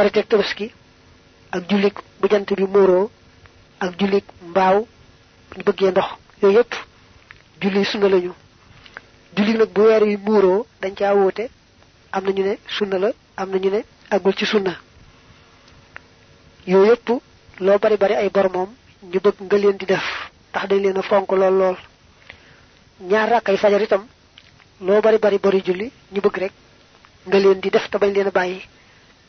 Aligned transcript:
korite 0.00 0.22
tabaski 0.32 0.66
ak 1.52 1.62
julik 1.68 1.96
bu 2.20 2.26
jant 2.32 2.48
bi 2.58 2.64
muuroo 2.74 3.10
ak 3.84 3.90
julik 4.00 4.24
mbaaw 4.50 4.78
ñu 5.56 5.62
bëggee 5.66 5.90
ndox 5.92 6.08
yooyu 6.42 6.56
yépp 6.58 6.72
julli 7.60 7.84
sunna 7.84 8.08
lañu. 8.08 8.32
Julli 9.36 9.52
nag 9.58 9.68
bu 9.74 9.80
weer 9.82 10.02
muuroo 10.26 10.66
dañ 10.80 10.94
caa 10.98 11.14
wóote 11.14 11.44
am 12.12 12.24
na 12.24 12.30
ñu 12.32 12.42
ne 12.44 12.54
sunna 12.76 12.98
la 12.98 13.08
am 13.36 13.50
na 13.50 13.58
ñu 13.58 13.70
ne 13.70 13.80
agul 14.10 14.34
ci 14.38 14.46
sunna. 14.46 14.72
Yooyu 16.66 16.90
yépp 16.90 17.08
bari 17.82 17.96
bari 17.98 18.14
ay 18.14 18.30
bor 18.30 18.48
moom 18.54 18.70
ñu 19.12 19.18
bëgg 19.24 19.36
nga 19.44 19.56
leen 19.58 19.76
di 19.76 19.84
def 19.86 20.06
tax 20.52 20.64
dañ 20.68 20.80
leen 20.82 20.96
a 20.96 21.02
fonk 21.02 21.30
lool 21.32 21.54
lool. 21.60 21.76
Ñaar 23.00 23.28
rakkay 23.28 23.56
fajar 23.58 23.82
itam 23.82 24.06
loo 24.80 25.00
bari 25.02 25.18
bari 25.18 25.38
bari 25.38 25.60
julli 25.66 25.92
ñu 26.12 26.20
bëgg 26.24 26.36
rek 26.38 26.52
nga 27.26 27.38
leen 27.38 27.60
di 27.60 27.68
def 27.70 27.86
te 27.90 27.98
bañ 27.98 28.12
leen 28.14 28.28
a 28.28 28.30
bàyyi 28.30 28.60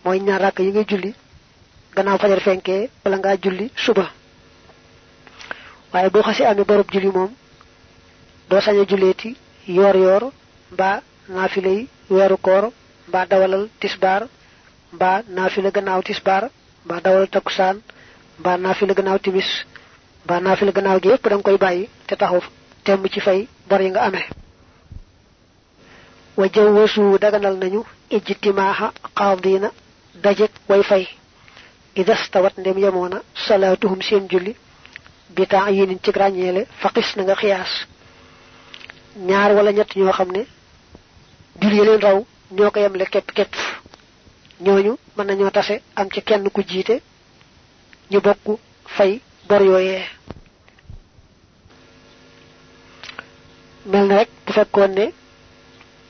mooy 0.04 0.20
ñaar 0.26 0.42
rakk 0.42 0.60
yi 0.60 0.72
ngay 0.72 0.86
julli. 0.90 1.12
Gannaaw 1.96 2.18
fajar 2.22 2.40
fenkee 2.48 2.90
wala 3.04 3.18
ngaa 3.18 3.38
julli 3.44 3.66
suba. 3.86 4.06
Waaye 5.94 6.10
boo 6.14 6.24
xasee 6.28 6.46
amee 6.52 6.66
borob 6.70 6.90
julli 6.94 7.10
moom 7.18 7.32
doo 8.50 8.62
sañ 8.66 8.78
a 8.82 8.86
julleeti 8.90 9.30
yoor 9.78 9.96
yoor 10.04 10.24
yi 11.78 11.88
weeru 12.10 12.38
koor 12.46 12.64
dawalal 13.32 13.64
tisbaar 13.80 14.22
mbaa 14.96 15.18
naafile 15.36 15.70
gannaaw 15.76 16.02
tisbaar 16.08 16.44
mbaa 16.86 17.02
dawalal 17.06 17.28
takkusaan 17.36 17.78
mbaa 18.40 18.58
naafile 18.64 18.94
gannaaw 18.98 19.20
timis 19.26 19.50
mbaa 20.26 20.40
naafile 20.46 20.72
gannaaw 20.76 20.98
gi 21.04 21.10
yépp 21.12 21.26
nga 21.38 21.44
koy 21.48 21.58
bàyyi 21.64 21.84
te 22.08 22.14
taxaw 22.22 22.42
temm 22.86 23.04
ci 23.14 23.20
fay 23.26 23.40
bor 23.70 23.82
yi 23.82 23.90
nga 23.92 24.02
amee. 24.08 24.26
Wa 26.38 26.46
jawwasu 26.54 27.02
daganal 27.24 27.56
nañu 27.62 27.82
ijtimaaha 28.16 28.88
qaadina 29.18 29.70
dajek 30.24 30.52
way 30.70 30.84
fay 30.84 31.08
idastawat 31.96 32.58
ndem 32.58 32.78
yemoona 32.84 33.22
salaatuhum 33.48 34.02
seen 34.02 34.28
julli. 34.30 34.56
Bi 35.36 35.44
yénin 35.78 36.00
ci 36.04 36.12
ràññeele 36.12 36.62
faqis 36.82 37.16
na 37.16 37.24
nga 37.24 37.36
xiyaas 37.36 37.72
ñaar 39.28 39.52
wala 39.56 39.72
ñett 39.72 39.96
ñoo 39.96 40.12
xam 40.18 40.30
ne 40.32 40.42
julli 41.62 41.78
leen 41.86 42.02
raw 42.02 42.18
ñoo 42.56 42.72
ko 42.72 42.80
yemle 42.80 43.06
képp 43.14 43.32
képp 43.38 43.54
ñooñu 44.66 44.94
mën 45.16 45.26
nañoo 45.28 45.52
tase 45.52 45.82
am 45.96 46.08
ci 46.14 46.22
kenn 46.22 46.50
ku 46.50 46.62
jiite. 46.70 47.02
Ñu 48.12 48.20
bokk 48.22 48.60
fay 48.96 49.22
bor 49.48 49.62
yooyee. 49.62 50.04
Mel 53.86 54.08
rek 54.10 54.30
bu 54.46 54.52
fekkoon 54.54 54.92
ne 54.98 55.06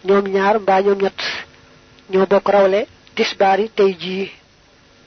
ñoom 0.07 0.25
ñaar 0.35 0.55
mbaa 0.59 0.81
ñoom 0.85 0.99
ñett 1.03 1.19
ñoo 2.11 2.25
bokk 2.31 2.47
rawle 2.53 2.81
tisbaari 3.15 3.65
tey 3.77 3.91
jii 4.01 4.25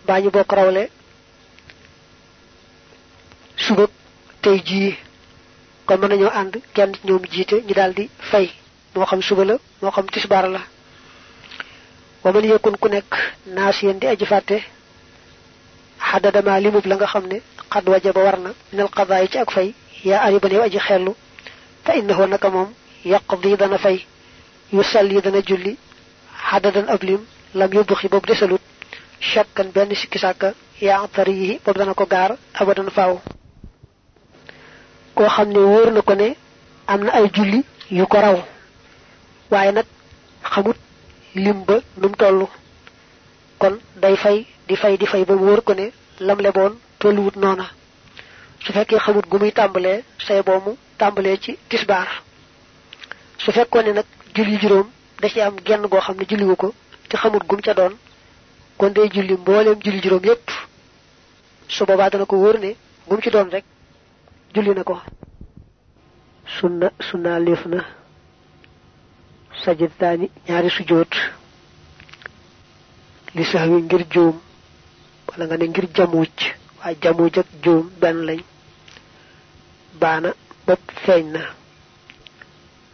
mbaa 0.05 0.21
ñu 0.23 0.31
bokk 0.37 0.53
rawle 0.59 0.83
suba 3.65 3.85
tey 4.43 4.59
jii 4.69 4.91
kon 5.87 5.99
mën 6.01 6.09
nañoo 6.11 6.33
ànd 6.41 6.53
kenn 6.75 6.93
ci 6.95 7.01
ñoom 7.07 7.23
jiite 7.33 7.57
ñu 7.67 7.75
daldi 7.75 8.05
fay. 8.31 8.47
Moo 8.95 9.07
xam 9.11 9.23
suba 9.23 9.45
la 9.45 9.55
moo 9.83 9.91
xam 9.97 10.07
tisbaar 10.13 10.47
la. 10.55 10.61
Wa 12.25 12.33
man 12.33 12.45
yakun 12.45 12.77
ku 12.83 12.89
nekk 12.89 13.13
naasiyan 13.55 13.99
di 14.01 14.07
aji 14.07 14.27
fàtte 14.33 14.57
xadadama 16.09 16.61
limub 16.61 16.87
la 16.87 16.95
nga 16.97 17.07
xam 17.13 17.25
ne 17.31 17.39
wajaba 17.93 19.27
ci 19.31 19.39
ak 19.39 19.51
fay. 19.57 19.75
Xellu 20.87 21.13
fa 21.85 21.93
innahu 21.97 22.25
yaqdi 23.05 23.57
dana 23.57 23.79
fay 23.79 23.99
yu 24.73 24.83
salli 24.83 25.21
dana 25.21 25.41
julli 25.49 25.77
lam 27.55 27.71
yóbbuxi 27.73 28.09
boobu 28.09 28.27
desalut 28.27 28.61
shakkan 29.21 29.69
benn 29.75 29.95
sikki 29.95 30.19
sàkka 30.19 30.49
yaa 30.81 31.07
tariyi 31.15 31.61
boobu 31.65 31.79
dana 31.79 31.95
ko 31.95 32.05
gaar 32.07 32.31
abadan 32.61 32.91
faaw. 32.97 33.15
Koo 35.17 35.29
xam 35.35 35.49
ne 35.53 35.59
wóor 35.59 35.91
na 35.93 36.01
ko 36.03 36.15
ne 36.15 36.29
am 36.87 37.01
na 37.05 37.11
ay 37.19 37.27
julli 37.35 37.61
yu 37.91 38.07
ko 38.07 38.19
raw 38.21 38.37
waaye 39.51 39.73
nag 39.73 39.87
xamut 40.53 40.77
lim 41.35 41.59
ba 41.65 41.77
num 42.01 42.15
toll. 42.21 42.41
Kon 43.61 43.75
day 44.03 44.17
fay 44.17 44.47
di 44.69 44.77
fay 44.77 44.97
di 44.99 45.07
fay 45.07 45.25
ba 45.25 45.35
mu 45.35 45.45
wóor 45.47 45.63
ko 45.63 45.73
ne 45.75 45.87
lam 46.27 46.39
leboon 46.41 46.73
tolluwut 46.99 47.37
noona. 47.37 47.67
Su 48.65 48.73
fekkee 48.73 48.99
xamut 48.99 49.27
gu 49.31 49.39
muy 49.39 49.53
tàmbalee 49.53 50.03
say 50.27 50.43
boomu 50.43 50.77
tàmbalee 50.99 51.37
ci 51.45 51.59
tisbaar. 51.69 52.09
Su 53.39 53.53
fekkoon 53.53 53.85
ne 53.87 53.93
nag 53.93 54.07
julli 54.35 54.59
da 55.21 55.29
ci 55.29 55.41
am 55.41 55.55
genn 55.65 55.87
goo 55.89 56.01
xam 56.01 56.17
ne 56.19 56.25
julliwu 56.29 56.57
ko 56.57 56.75
te 57.15 57.21
xamut 57.23 57.45
gum 57.49 57.61
ca 57.63 57.75
doon 57.79 57.95
kon 58.79 58.91
day 58.97 59.09
julli 59.15 59.35
mbooleem 59.39 59.79
julli 59.85 60.01
juróom 60.03 60.25
yépp. 60.29 60.49
Su 61.69 61.85
boobaa 61.87 62.11
dana 62.11 62.27
ko 62.27 62.37
wóor 62.37 62.59
ne 62.59 62.71
gum 63.09 63.21
ci 63.23 63.31
doon 63.31 63.49
rek 63.55 63.65
julli 64.55 64.75
na 64.75 64.83
ko. 64.83 64.97
Sunna 66.59 66.91
sunna 67.09 67.39
leef 67.39 67.63
na. 67.67 67.85
Sajidtaani 69.63 70.27
ñaari 70.49 70.71
sujjóot 70.71 71.13
li 73.35 73.45
sax 73.45 73.69
wi 73.71 73.83
ngir 73.83 74.03
juum 74.13 74.37
wala 75.29 75.45
nga 75.47 75.57
ne 75.57 75.67
ngir 75.69 75.87
jamuuj 75.97 76.37
waaye 76.81 76.97
jamuuj 77.03 77.35
ak 77.39 77.47
juum 77.63 77.91
benn 78.01 78.19
lañ. 78.29 78.41
Baana 80.01 80.31
bopp 80.67 80.83
feeñ 81.05 81.27
na. 81.35 81.41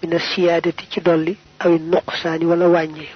Mina 0.02 0.18
siyaadati 0.18 0.84
ci 0.92 1.00
dolli 1.00 1.32
awi 1.64 1.78
nuqsaani 1.78 2.44
wala 2.50 2.66
wàññi 2.68 3.08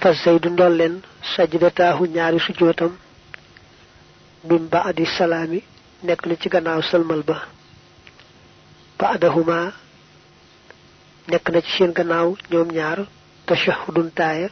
fa 0.00 0.12
zaydu 0.22 0.48
ndolleen 0.50 0.94
sajdataahu 1.34 2.02
ñaari 2.14 2.38
sujjóotam 2.46 2.92
min 4.48 4.62
baadi 4.72 5.04
salaami 5.18 5.60
nekk 6.06 6.22
na 6.26 6.34
ci 6.40 6.48
gannaaw 6.52 6.80
sëlmal 6.90 7.22
ba. 7.28 7.36
Baadahuma 8.98 9.58
nekk 11.30 11.46
na 11.52 11.60
ci 11.64 11.70
seen 11.76 11.92
gannaaw 11.98 12.28
ñoom 12.50 12.68
ñaar 12.76 12.98
tashahudun 13.46 14.10
taaya 14.18 14.48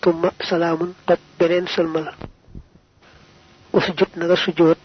tumma 0.00 0.30
salaamun 0.48 0.90
topp 1.06 1.20
beneen 1.38 1.66
sëlmal. 1.74 2.06
Usjud 3.76 4.10
na 4.16 4.24
nga 4.26 4.36
sujjóot 4.36 4.84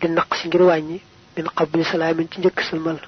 di 0.00 0.06
naq 0.08 0.30
si 0.38 0.48
ngir 0.48 0.62
wàññi 0.68 0.98
min 1.36 1.46
qabli 1.56 1.84
salaamin 1.84 2.28
ci 2.30 2.36
njëkk 2.40 2.60
sëlmal. 2.68 2.98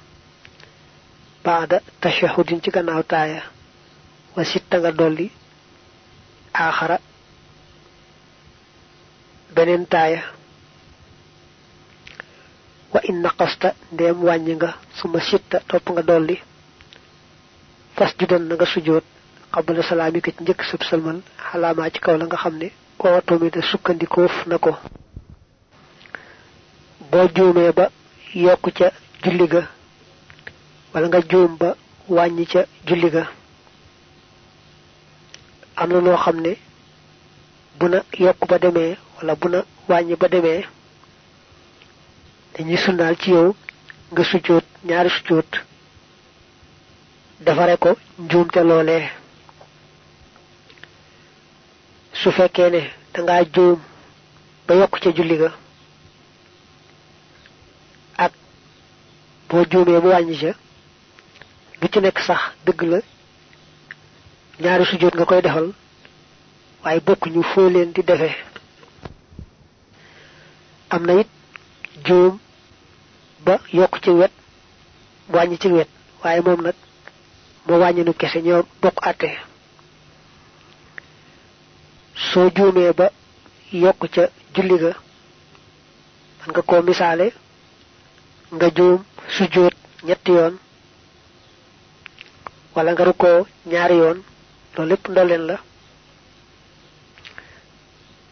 Baada 1.43 1.77
tashahudin 2.01 2.61
ci 2.63 2.69
gannaaw 2.75 3.03
taaya. 3.03 3.41
Wa 4.35 4.43
sitta 4.45 4.77
nga 4.79 4.91
dolli 4.91 5.27
aaxara 6.63 6.97
beneen 9.55 9.85
taaya 9.93 10.21
wa 12.93 12.99
in 13.09 13.17
naqasta 13.25 13.69
ndeem 13.93 14.17
wàññi 14.27 14.53
nga 14.57 14.69
suma 14.97 15.19
sitta 15.29 15.57
topp 15.69 15.85
nga 15.93 16.03
dolli 16.09 16.35
fas 17.95 18.11
judan 18.19 18.43
na 18.47 18.53
nga 18.55 18.65
sujjóot 18.73 19.05
qabla 19.53 19.81
salaami 19.89 20.19
ko 20.23 20.29
ci 20.35 20.41
njëkk 20.43 20.61
sëb 20.69 20.81
sëlmal 20.89 21.19
xalaamaa 21.49 21.89
ci 21.93 21.99
kaw 22.03 22.15
la 22.17 22.25
nga 22.27 22.37
da 23.55 23.61
sukkandikoof 23.69 24.35
na 24.49 24.57
ko 24.63 24.71
boo 27.11 27.27
juumee 27.35 27.71
ba 27.77 27.85
yokk 28.45 28.65
ca 28.77 28.87
julli 29.23 29.47
wala 30.93 31.07
nga 31.07 31.19
ba 31.61 31.69
ca 32.51 32.61
am 35.81 35.89
na 35.93 35.99
loo 36.05 36.17
xam 36.23 36.37
ne 36.45 36.51
bu 37.79 37.85
na 37.91 37.99
ba 38.49 38.57
demee 38.63 38.97
wala 39.17 39.33
bu 39.41 39.47
na 39.49 39.59
wàññi 39.89 40.15
ba 40.21 40.27
demee 40.33 40.61
dañuy 42.53 42.77
sunnaal 42.83 43.15
ci 43.21 43.29
yow 43.31 43.55
nga 44.11 44.23
sujjóot 44.29 44.65
ñaari 44.87 45.09
sujjóot 45.15 45.51
defare 47.45 47.75
ko 47.83 47.89
njuumte 48.23 48.59
loolee 48.69 49.05
su 52.19 52.31
fekkee 52.37 52.69
ne 52.73 52.81
dangaa 53.13 53.43
juum 53.53 53.79
ba 54.67 54.73
yokk 54.79 54.95
ca 55.01 55.09
julli 55.15 55.35
ga 55.41 55.49
ak 58.25 58.31
boo 59.49 59.63
juumee 59.71 59.99
mu 60.03 60.09
wàññi 60.13 60.35
ca 60.41 60.51
lu 61.81 61.87
ci 61.91 61.99
nekk 61.99 62.19
sax 62.27 62.41
dëgg 62.65 62.81
la 62.91 62.99
ñaari 64.61 64.85
sujjóot 64.89 65.15
nga 65.15 65.25
koy 65.29 65.41
defal 65.45 65.67
waaye 66.83 66.99
bokkuñu 67.07 67.41
foo 67.51 67.69
leen 67.73 67.89
di 67.95 68.01
defee 68.09 68.35
am 70.93 71.03
na 71.07 71.13
it 71.21 71.29
juum 72.05 72.33
ba 73.45 73.53
yokk 73.77 73.95
ci 74.03 74.09
wet 74.19 74.33
wàññi 75.33 75.57
ci 75.61 75.67
wet 75.77 75.89
waaye 76.23 76.41
moom 76.45 76.61
nag 76.65 76.75
moo 77.65 77.79
wàññinu 77.81 78.13
kese 78.19 78.39
ñoo 78.45 78.61
bokk 78.81 78.97
àtte. 79.09 79.29
Soo 82.37 82.49
juumee 82.55 82.91
ba 82.99 83.07
yokk 83.83 84.01
ca 84.13 84.23
julli 84.53 84.75
ga 84.83 84.91
man 86.39 86.49
nga 86.51 86.61
koo 86.69 86.81
misaale 86.87 87.27
nga 88.55 88.67
juum 88.75 88.99
sujjóot 89.35 89.75
ñetti 90.07 90.31
yoon 90.37 90.55
wala 92.75 92.89
nga 92.93 93.03
ñaari 93.71 93.95
yoon 94.01 94.17
loolu 94.77 94.89
lépp 94.89 95.07
ndolleen 95.09 95.45
la. 95.47 95.57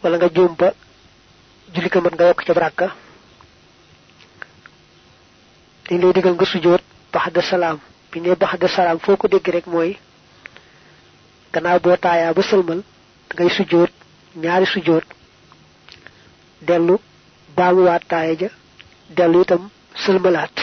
Wala 0.02 0.16
nga 0.16 0.28
juum 0.34 0.54
ba 0.58 0.68
julli 1.74 1.88
ka 1.90 2.00
mat 2.00 2.14
nga 2.14 2.26
yokk 2.28 2.44
ca 2.46 2.54
baraka. 2.54 2.86
Dañ 5.88 6.00
lay 6.02 6.12
digal 6.12 6.34
nga 6.34 6.44
sujjoot 6.46 6.82
baxda 7.12 7.42
salaam. 7.42 7.78
Bi 8.10 8.20
ne 8.20 8.34
baxda 8.34 8.68
salaam 8.68 8.98
foo 8.98 9.16
ko 9.16 9.28
dégg 9.28 9.48
rek 9.48 9.66
mooy 9.66 9.98
gannaaw 11.52 11.78
boo 11.80 11.96
taayaa 11.96 12.34
ba 12.34 12.42
sëlmal 12.42 12.80
ngay 13.34 13.50
sujjoot 13.56 13.90
ñaari 14.42 14.66
sujjoot 14.66 15.04
dellu 16.66 16.96
baamuwaat 17.56 18.02
taaya 18.08 18.34
ja 18.40 18.48
dellu 19.16 19.42
itam 19.42 19.62
sëlmalaat. 20.04 20.56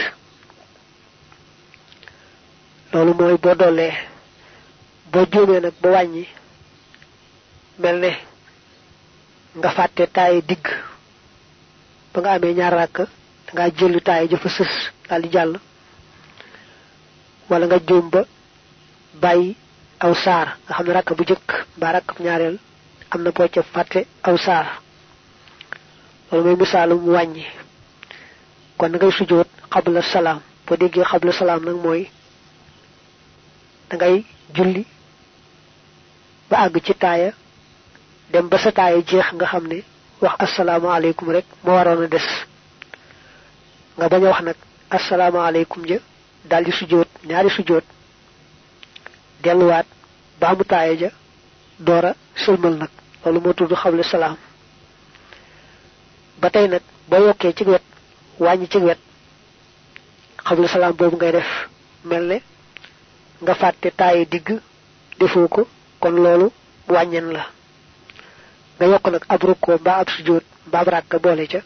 Loolu 2.92 3.14
mooy 3.14 3.36
boo 3.42 3.54
dollee 3.54 3.92
boo 5.14 5.26
juumee 5.32 5.60
nag 5.60 5.74
ba 5.82 5.88
wàññi 5.94 6.24
mel 7.82 7.96
ne 8.04 8.10
nga 9.58 9.70
fàtte 9.76 10.04
taaye 10.16 10.40
digg 10.48 10.64
ba 12.12 12.18
nga 12.20 12.30
amee 12.34 12.54
ñaar 12.58 12.74
ràkk 12.80 12.96
da 13.46 13.50
ngaa 13.54 13.70
jël 13.78 14.00
taaye 14.06 14.28
ja 14.30 14.38
fa 14.38 14.48
sës 14.48 14.72
daal 15.08 15.22
di 15.22 15.28
jàll. 15.34 15.54
Wala 17.50 17.66
nga 17.66 17.78
juum 17.86 18.10
ba 18.10 18.20
bàyyi 19.22 19.56
aw 20.04 20.14
saar 20.24 20.48
nga 20.64 20.74
xam 20.74 20.86
ne 20.86 20.92
rakk 20.92 21.10
bu 21.16 21.24
jëkk 21.24 21.48
mbaa 21.76 21.92
rakk 21.92 22.08
ñaareel 22.20 22.56
am 23.10 23.22
na 23.22 23.30
boo 23.30 23.48
ca 23.54 23.62
fàtte 23.62 24.00
aw 24.22 24.36
saar. 24.36 24.66
Loolu 26.30 26.44
mooy 26.46 26.56
misaalum 26.60 27.08
wàññi. 27.14 27.44
Kon 28.78 28.88
ngay 28.92 29.12
sujjoot 29.12 29.48
xabla 29.72 30.02
salaam. 30.02 30.40
Boo 30.66 30.76
déggee 30.76 31.04
xabla 31.04 31.32
salaam 31.32 31.62
nag 31.64 31.76
mooy 31.84 32.10
da 33.90 33.96
ngay 33.96 34.24
julli 34.54 34.84
ba 36.54 36.60
àgg 36.66 36.76
ci 36.86 36.94
taaya 36.94 37.32
dem 38.32 38.46
ba 38.48 38.58
sa 38.58 38.70
taaya 38.78 38.98
jeex 39.10 39.26
nga 39.34 39.46
xam 39.52 39.64
ne 39.70 39.78
wax 40.22 40.34
asalaamaaleykum 40.44 41.28
rek 41.36 41.46
moo 41.64 41.74
waroon 41.76 42.04
a 42.04 42.06
des. 42.14 42.26
Nga 43.96 44.06
bañ 44.12 44.22
a 44.24 44.28
wax 44.30 44.40
nag 44.46 44.56
asalaamaaleykum 44.96 45.82
ja 45.90 45.98
daldi 46.50 46.72
sujjoot 46.78 47.08
ñaari 47.28 47.50
sujjoot 47.56 47.84
delluwaat 49.42 49.86
baamu 50.40 50.64
taaya 50.70 50.94
ja 51.02 51.10
doora 51.86 52.10
sëlmal 52.42 52.74
nag 52.82 52.90
loolu 53.24 53.40
moo 53.44 53.54
tudd 53.58 53.72
xabla 53.82 54.02
salaam. 54.04 54.36
Ba 56.40 56.48
tey 56.50 56.66
nag 56.68 56.82
boo 57.10 57.24
yokkee 57.26 57.52
ci 57.56 57.64
wet 57.64 57.84
wàññi 58.38 58.68
ci 58.72 58.78
wet 58.78 59.00
xabla 60.46 60.68
salaam 60.68 60.92
boobu 60.98 61.16
ngay 61.16 61.32
def 61.32 61.50
mel 62.04 62.28
nga 63.42 63.54
fàtte 63.60 63.88
digg 64.32 64.48
defoo 65.18 65.48
kon 66.04 66.16
loolu 66.24 66.46
wàññen 66.94 67.26
la. 67.32 67.42
Nga 68.76 68.86
yokk 68.92 69.06
nag 69.12 69.24
ab 69.34 69.42
rukkoo 69.48 69.76
mbaa 69.80 69.98
ab 70.02 70.08
sujjóot 70.14 70.44
mbaa 70.68 70.80
ab 70.82 70.88
ràkka 70.94 71.16
boole 71.24 71.44
ca. 71.52 71.60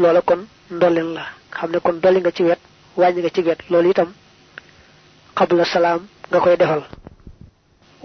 Loola 0.00 0.20
kon 0.28 0.40
ndolleen 0.74 1.10
la. 1.16 1.22
Xam 1.56 1.70
ne 1.72 1.78
kon 1.84 1.96
dolli 2.02 2.20
nga 2.20 2.32
ci 2.36 2.42
wet 2.48 2.60
wàññi 3.00 3.20
nga 3.20 3.30
ci 3.34 3.40
wet. 3.46 3.60
Loolu 3.70 3.90
itam 3.90 4.10
xabla 5.38 5.64
salaam 5.64 6.00
nga 6.30 6.38
koy 6.44 6.56
defal. 6.56 6.82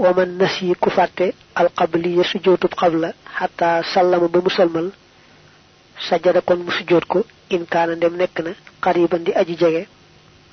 Waman 0.03 0.29
nas 0.39 0.55
yi 0.61 0.75
ku 0.81 0.89
fàtte 0.89 1.25
alxabliya 1.59 2.23
sujjóotub 2.31 2.73
xabla 2.81 3.09
xataa 3.37 3.83
sallama 3.93 4.27
ba 4.33 4.39
mu 4.43 4.49
salmal 4.49 4.87
sajada 6.07 6.41
kon 6.47 6.59
mu 6.65 6.71
sujjóot 6.77 7.05
ko 7.11 7.19
in 7.55 7.63
kaana 7.71 7.95
ndem 7.95 8.15
nekk 8.17 8.37
na 8.45 8.51
xariban 8.83 9.23
di 9.25 9.31
aji 9.41 9.55
jege. 9.61 9.83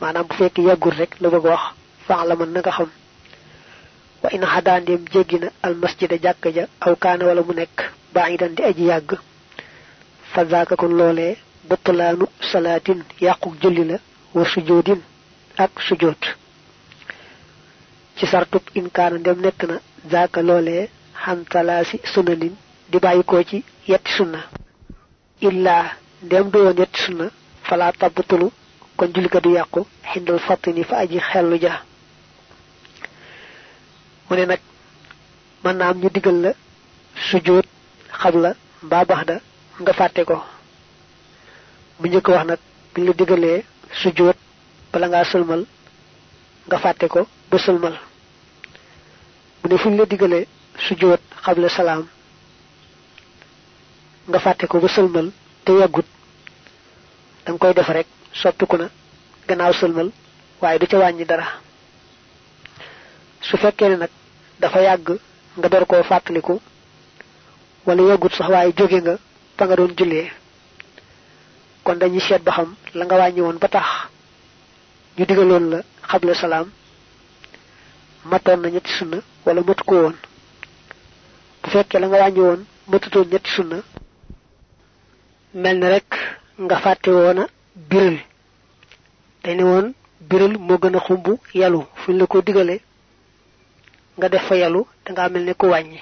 Maanaam 0.00 0.26
bu 0.29 0.35
fekk 0.38 0.56
yàggul 0.69 0.94
rek 1.00 1.12
la 1.20 1.29
bëgg 1.32 1.44
wax 1.50 1.64
na 2.53 2.61
nga 2.61 2.70
xam 2.79 2.91
wa 4.22 4.28
in 4.36 4.44
xadaa 4.52 4.80
ndem 4.80 5.02
jéggi 5.12 5.38
na 5.42 5.48
almasjida 5.66 6.16
jàkk 6.24 6.44
ja 6.56 6.64
aw 6.86 6.94
kaana 7.02 7.24
wala 7.28 7.42
mu 7.46 7.52
nekk 7.60 7.76
baidan 8.14 8.54
di 8.56 8.62
aji 8.62 8.84
yàgg 8.90 9.10
fa 10.32 10.44
zaaka 10.50 10.74
kon 10.76 10.92
loolee 10.98 11.36
butlaanu 11.69 12.24
salaatin 12.50 13.00
yàquk 13.20 13.54
julli 13.62 13.84
la 13.90 13.96
wa 14.34 14.44
sujjóodin 14.52 15.00
ak 15.64 15.72
sujjóot 15.88 16.22
ci 18.16 18.26
sartub 18.26 18.62
in 18.74 18.88
kaana 18.96 19.16
ndem 19.19 19.38
nekk 19.44 19.60
na 19.69 19.76
zaaka 20.12 20.40
loolee 20.48 20.88
xantalaasi 21.25 21.96
sunanin 22.12 22.54
di 22.90 22.98
bàyyi 22.98 23.22
ko 23.25 23.42
ci 23.44 23.64
yetti 23.88 24.10
sunna. 24.16 24.40
Illaa 25.40 25.84
ndem 26.22 26.50
du 26.50 26.58
woon 26.58 26.76
yetti 26.78 27.00
sunna 27.04 27.26
fala 27.68 27.92
tabtulu 27.92 28.50
kon 28.96 29.08
julli 29.14 29.28
ga 29.28 29.40
du 29.40 29.50
yàqu 29.58 29.80
xindal 30.12 30.38
fattini 30.46 30.84
fa 30.84 30.96
aji 31.02 31.18
xellu 31.28 31.56
ja 31.64 31.72
mu 34.32 34.38
ne 34.38 34.46
nag 34.46 34.61
mën 35.64 35.76
naa 35.76 35.90
am 35.93 35.99
ñu 36.00 36.08
digal 36.14 36.38
la 36.44 36.50
sujjóot 37.29 37.67
xabla 38.20 38.50
mbaa 38.87 39.05
baxda 39.11 39.37
nga 39.82 39.93
fàtte 39.99 40.23
ko. 40.29 40.37
Bu 42.00 42.06
njëkk 42.08 42.29
wax 42.34 42.44
nag 42.49 42.61
buñ 42.94 43.05
la 43.06 43.12
digalee 43.19 43.58
sujjóot 44.00 44.38
bala 44.93 45.06
ngaa 45.08 45.25
sëlmal 45.31 45.62
nga 46.67 46.79
fàtte 46.84 47.06
ko 47.12 47.20
ba 47.50 47.56
sëlmal. 47.64 47.94
Mu 49.61 49.67
ne 49.69 49.76
fuñ 49.82 49.93
la 49.99 50.05
digalee 50.12 50.44
sujjóot 50.87 51.20
xabla 51.44 51.69
salaam 51.76 52.02
nga 54.28 54.38
fàtte 54.44 54.64
ko 54.70 54.76
ba 54.82 54.88
sëlmal 54.88 55.26
te 55.64 55.73
yàggut 55.81 56.08
danga 57.44 57.58
koy 57.62 57.75
def 57.75 57.88
rek 57.96 58.06
soppiku 58.40 58.76
na 58.78 58.87
gannaaw 59.49 59.73
sëlmal 59.81 60.08
waaye 60.61 60.78
du 60.78 60.87
ca 60.87 60.96
wàññi 61.02 61.25
dara. 61.31 61.46
Su 63.43 63.56
fekkee 63.58 63.88
ne 63.90 64.08
dafa 64.62 64.81
yàgg 64.87 65.09
nga 65.59 65.69
door 65.69 65.85
koo 65.91 66.03
fàttaliku 66.11 66.55
wala 67.87 68.03
yàggut 68.09 68.32
sax 68.37 68.49
waaye 68.53 68.73
jóge 68.79 68.99
nga 69.03 69.14
fa 69.56 69.64
nga 69.67 69.76
doon 69.76 69.93
jullee. 69.99 70.29
kon 71.85 71.97
dañuy 72.00 72.20
seet 72.20 72.43
ba 72.47 72.53
xam 72.56 72.69
la 72.94 73.05
nga 73.05 73.17
wàññi 73.20 73.41
woon 73.44 73.59
ba 73.62 73.69
tax 73.69 73.87
ñu 75.17 75.25
digaloon 75.26 75.64
la 75.73 75.79
xabla 76.11 76.35
salaam 76.35 76.69
matoon 78.31 78.61
na 78.62 78.69
ñetti 78.70 78.91
sunna 78.99 79.19
wala 79.44 79.61
matu 79.67 79.85
ko 79.85 79.94
woon. 80.03 80.14
bu 81.62 81.69
fekkee 81.70 81.99
la 82.00 82.06
nga 82.09 82.19
wàññi 82.23 82.41
woon 82.47 82.61
matutoon 82.91 83.26
ñetti 83.32 83.50
sunna 83.56 83.76
mel 85.62 85.76
na 85.79 85.88
rek 85.94 86.09
nga 86.64 86.76
fàtte 86.85 87.11
biral. 87.91 88.19
dañ 89.44 89.56
ne 89.56 89.64
woon 89.64 89.87
biral 90.29 90.55
moo 90.59 90.79
gën 90.82 90.97
a 90.97 91.00
yalu 91.61 91.81
fuñ 92.03 92.17
la 92.19 92.26
ko 92.26 92.41
digale 92.43 92.81
nga 94.19 94.29
def 94.29 94.44
fa 94.49 94.56
yalu 94.56 94.85
dangaa 95.04 95.28
mel 95.28 95.45
ne 95.45 95.54
ku 95.54 95.66
wàññi 95.66 96.00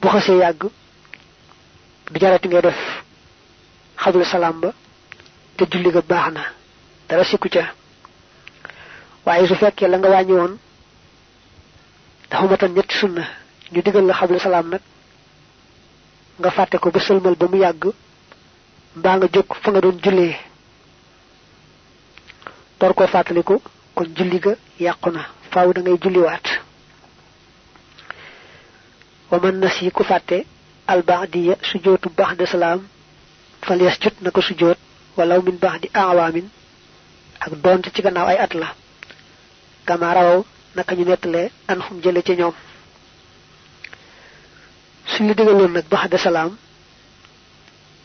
bu 0.00 0.08
xasee 0.08 0.38
yàgg 0.38 0.62
du 2.12 2.20
jarati 2.20 2.48
ngay 2.48 2.62
def 2.62 2.78
xabla 3.96 4.24
salaam 4.24 4.60
ba 4.60 4.70
te 5.56 5.64
julli 5.70 5.90
ga 5.90 6.00
baax 6.10 6.32
na 6.34 6.42
dara 7.08 7.24
sikku 7.24 7.48
ca 7.48 7.64
waaye 9.26 9.46
su 9.48 9.54
fekkee 9.54 9.88
la 9.88 9.98
nga 9.98 10.08
wàññi 10.08 10.32
woon 10.32 10.54
dafa 12.30 12.46
matan 12.46 12.72
ñetti 12.74 12.94
sunna 13.00 13.24
ñu 13.72 13.82
digal 13.82 14.06
la 14.06 14.14
xabla 14.14 14.38
salaam 14.38 14.68
nag 14.68 14.80
nga 16.38 16.50
fàtte 16.50 16.76
ko 16.78 16.90
ba 16.90 17.00
sëlmal 17.00 17.36
ba 17.36 17.46
mu 17.48 17.56
yàgg 17.56 17.84
mbaa 18.96 19.16
nga 19.16 19.26
jóg 19.32 19.46
fa 19.62 19.70
nga 19.70 19.80
doon 19.80 19.98
jullee 20.04 20.36
door 22.80 22.94
koo 22.94 23.06
fàttaliku 23.06 23.62
kon 23.94 24.08
julli 24.16 24.38
ga 24.40 24.52
yàqu 24.80 25.10
na 25.10 25.22
faaw 25.54 25.70
da 25.74 25.80
ngay 25.82 25.98
julliwaat. 26.02 26.46
Wa 29.30 29.38
man 29.42 29.56
nas 29.62 29.76
yi 29.82 29.90
ku 29.96 30.02
fàtte 30.10 30.36
albaadiya 30.92 31.54
sujootu 31.70 32.08
baax 32.18 32.32
de 32.38 32.46
salaam 32.52 32.80
fal 33.66 33.80
yas 33.86 33.96
jut 34.02 34.16
na 34.22 34.30
ko 34.34 34.40
sujoot 34.48 34.78
walaw 35.16 35.40
min 35.46 35.58
baax 35.64 35.76
di 35.82 35.88
awaamin 36.02 36.46
ak 37.44 37.52
doonte 37.62 37.88
ci 37.94 38.00
gannaaw 38.02 38.26
ay 38.28 38.38
at 38.44 38.52
la. 38.60 38.68
Kama 39.86 40.14
rawaw 40.16 40.40
naka 40.76 40.92
ñu 40.96 41.04
nettalee 41.04 41.48
an 41.70 41.78
xum 41.84 41.96
jële 42.02 42.20
ci 42.26 42.32
ñoom. 42.38 42.54
Suñ 45.12 45.26
la 45.28 45.34
digaloon 45.34 45.72
nag 45.72 45.86
baax 45.92 46.08
de 46.10 46.16
salaam 46.18 46.52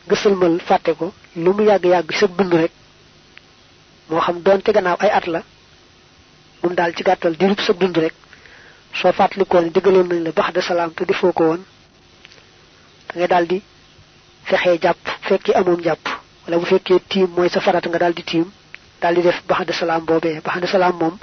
nga 0.05 0.15
sëlmal 0.21 0.55
fàtte 0.67 0.91
ko 0.99 1.07
lu 1.43 1.49
mu 1.53 1.63
yàgg-yàgg 1.69 2.11
sa 2.19 2.27
dund 2.27 2.53
rek 2.61 2.71
moo 4.09 4.21
xam 4.25 4.37
doonte 4.45 4.69
gannaaw 4.75 4.97
ay 4.99 5.09
at 5.17 5.27
moom 6.63 6.73
daal 6.75 6.93
ci 6.95 7.03
gàttal 7.03 7.35
dirub 7.37 7.59
sa 7.59 7.73
dund 7.73 7.97
rek 7.97 8.13
soo 8.93 9.11
fàttalikoo 9.11 9.61
ne 9.61 9.69
digaloon 9.69 10.07
nañ 10.07 10.23
la 10.23 10.31
baax 10.31 10.53
de 10.53 10.61
salaam 10.61 10.91
te 10.93 11.05
defoo 11.05 11.31
ko 11.33 11.43
woon 11.49 11.61
da 13.07 13.13
ngay 13.15 13.27
daal 13.27 13.47
di 13.47 13.61
fexee 14.43 14.79
jàpp 14.81 14.99
fekkee 15.27 15.55
amoon 15.55 15.81
jàpp 15.83 16.05
wala 16.45 16.57
bu 16.59 16.65
fekkee 16.65 16.99
tiim 17.09 17.27
mooy 17.35 17.49
sa 17.49 17.59
farata 17.61 17.89
nga 17.89 17.99
daal 17.99 18.13
di 18.13 18.23
tiim 18.23 18.47
daal 19.01 19.15
di 19.15 19.21
def 19.21 19.41
baax 19.47 19.65
de 19.67 19.73
salaam 19.73 20.05
boobee. 20.05 20.41
Baax 20.43 20.59
de 20.61 20.67
salaam 20.67 20.95
moom 20.99 21.17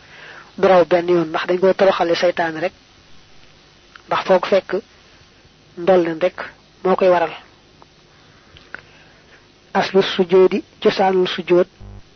du 0.59 0.67
raw 0.69 0.85
benn 0.85 1.09
yoon 1.09 1.29
ndax 1.29 1.47
dañ 1.47 1.59
koy 1.61 1.75
toroxale 1.75 2.15
saytaane 2.15 2.61
rek 2.61 2.73
ndax 4.07 4.25
foog 4.27 4.47
fekk 4.47 4.71
ndol 5.79 6.01
leen 6.05 6.19
rek 6.21 6.37
moo 6.85 6.97
koy 6.97 7.09
waral. 7.09 7.33
Aslu 9.75 10.03
sujoodi 10.03 10.65
cosaanul 10.83 11.29
sujood 11.29 11.67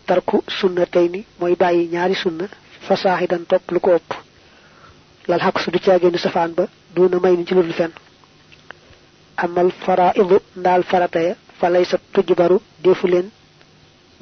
tarku 0.07 0.43
sunna 0.49 0.87
tey 0.87 1.09
ni 1.09 1.25
mooy 1.39 1.55
bàyyi 1.57 1.89
ñaari 1.93 2.15
sunna 2.15 2.47
fasaaxidan 2.87 3.45
topp 3.51 3.71
lu 3.73 3.81
ko 3.81 3.91
ëpp. 3.99 4.11
Lal 5.29 5.41
xaq 5.41 5.57
su 5.63 5.71
du 5.71 5.79
caagéenu 5.79 6.19
safaan 6.19 6.51
ba 6.57 6.65
duna 6.95 7.19
may 7.21 7.37
ni 7.37 7.45
ci 7.47 7.55
fenn. 7.79 7.93
Amal 9.37 9.71
faraidu 9.85 10.37
ndaal 10.57 10.83
farata 10.91 11.21
ya 11.23 11.35
fa 11.59 11.69
lay 11.71 11.85
sa 11.85 11.97
tujbaru 12.13 12.59
defu 12.83 13.07
leen 13.07 13.29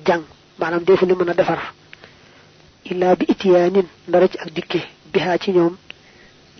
jàng 0.06 0.24
maanaam 0.58 0.84
defu 0.84 1.06
leen 1.06 1.18
mën 1.18 1.34
defar. 1.36 1.60
Illa 2.90 3.16
bi 3.16 3.24
itiyaanin 3.28 3.86
ndara 4.08 4.28
ci 4.28 4.38
ak 4.38 4.50
dikke 4.56 4.80
bihaa 5.12 5.38
ci 5.38 5.50
ñoom 5.52 5.74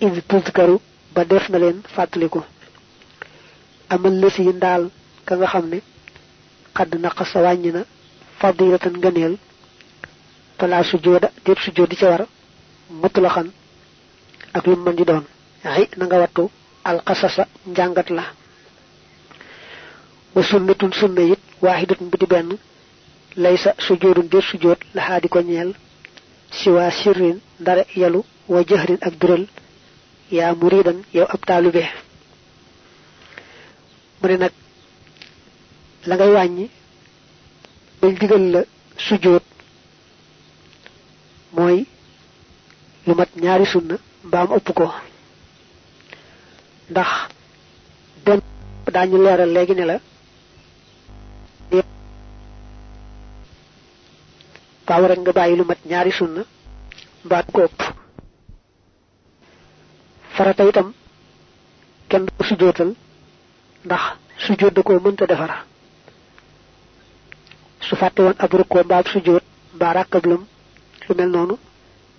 id 0.01 0.15
tuzkaru 0.29 0.77
ba 1.15 1.25
def 1.25 1.49
na 1.49 1.59
leen 1.59 1.83
amal 3.91 4.15
lësi 4.23 4.43
ndaal 4.59 4.83
ka 5.27 5.33
nga 5.37 5.47
xam 5.53 5.67
ne 5.73 5.79
xadd 6.77 6.93
naqasa 7.03 7.39
fadilatan 8.41 8.95
fala 10.59 10.83
sujooda 10.85 11.29
déet 11.45 11.59
sujood 11.65 11.89
di 11.91 11.97
ca 11.97 12.07
war 12.13 12.23
mutlaxan 13.03 13.49
ak 14.57 14.67
lu 14.67 14.77
mën 14.77 14.95
di 14.97 15.05
doon. 15.05 15.25
Xi 15.75 15.85
na 15.97 16.05
nga 16.07 16.19
wattu 16.23 16.45
alxasasa 16.85 17.45
njàngat 17.67 18.09
la. 18.11 18.25
Wa 20.35 20.43
sunnatun 20.43 20.93
sunna 20.93 21.23
it 21.33 21.41
waaxidatun 21.63 22.09
bu 22.11 22.17
di 22.19 22.27
benn. 22.27 22.51
Laysa 23.37 23.71
sujoodun 23.87 24.29
déet 24.33 24.45
sujood 24.51 24.79
laxaa 24.95 25.21
di 25.21 25.29
ko 25.29 25.41
ñeel. 25.41 25.71
Siwa 26.59 26.91
sirrin 26.91 27.39
ndare 27.61 27.83
yalu 28.01 28.21
wa 28.49 28.61
jahrin 28.69 28.99
ak 29.01 29.15
biral. 29.21 29.45
Yaa 30.31 30.55
muridan 30.55 30.99
yow 31.15 31.27
ab 31.35 31.41
taalube. 31.47 31.85
Mu 34.21 34.37
nag 34.37 34.53
la 36.09 36.15
ngay 36.17 36.31
wàññi 36.37 36.67
bañ 38.01 38.15
digal 38.21 38.45
la 38.53 38.61
sujood 39.07 39.43
mooy 41.57 41.79
lu 43.07 43.13
mat 43.19 43.31
ñaari 43.43 43.67
sunna 43.73 43.97
mbaam 44.27 44.49
ëpp 44.57 44.69
ko 44.79 44.87
ndax 46.91 47.11
benn 48.25 48.41
daañu 48.95 49.17
leeral 49.25 49.51
léegi 49.55 49.75
ne 49.77 49.85
la 49.91 49.97
faaw 54.89 55.05
rek 55.11 55.21
nga 55.23 55.33
bàyyi 55.39 55.57
lu 55.59 55.65
mat 55.69 55.81
ñaari 55.91 56.13
sunna 56.19 56.43
mbaa 57.25 57.43
ko 57.55 57.61
ëpp. 57.67 57.81
Farata 60.35 60.65
itam 60.71 60.89
kenn 62.11 62.25
du 62.27 62.45
sujootal 62.49 62.91
ndax 63.85 64.03
sujoot 64.45 64.75
da 64.75 64.83
koo 64.83 64.99
mënta 65.05 65.27
defar. 65.27 65.53
Su 67.87 67.95
fàtte 68.01 68.21
woon 68.23 68.37
ab 68.39 68.53
lu 71.09 71.15
mel 71.17 71.31
noonu. 71.31 71.57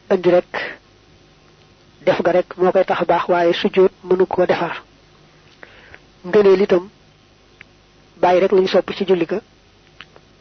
Andi 0.10 0.30
rek 0.30 0.80
def 2.06 2.22
ga 2.24 2.32
rek 2.32 2.58
moo 2.58 2.72
koy 2.72 2.86
tax 2.86 3.06
baax 3.08 3.28
waaye 3.30 3.54
sujjóot 3.54 3.92
mënu 4.04 4.26
koo 4.26 4.46
defar. 4.46 4.84
Ngëneel 6.26 6.62
itam 6.62 6.90
bàyyi 8.22 8.40
rek 8.42 8.52
lañu 8.52 8.68
sopp 8.68 8.90
ci 8.98 9.06
julli 9.06 9.26
ga. 9.26 9.40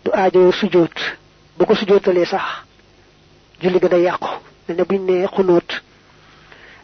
Du 0.04 0.10
aajo 0.12 0.52
sujjóot. 0.52 0.96
Bu 1.58 1.64
ko 1.66 1.74
sujjóotalee 1.74 2.24
sax 2.26 2.44
julli 3.60 3.78
ga 3.80 3.88
day 3.88 4.02
yàqu. 4.02 4.28
Mel 4.68 4.76
ne 4.76 4.82
buñ 4.84 5.02
nee 5.06 5.26
xunóot 5.26 5.68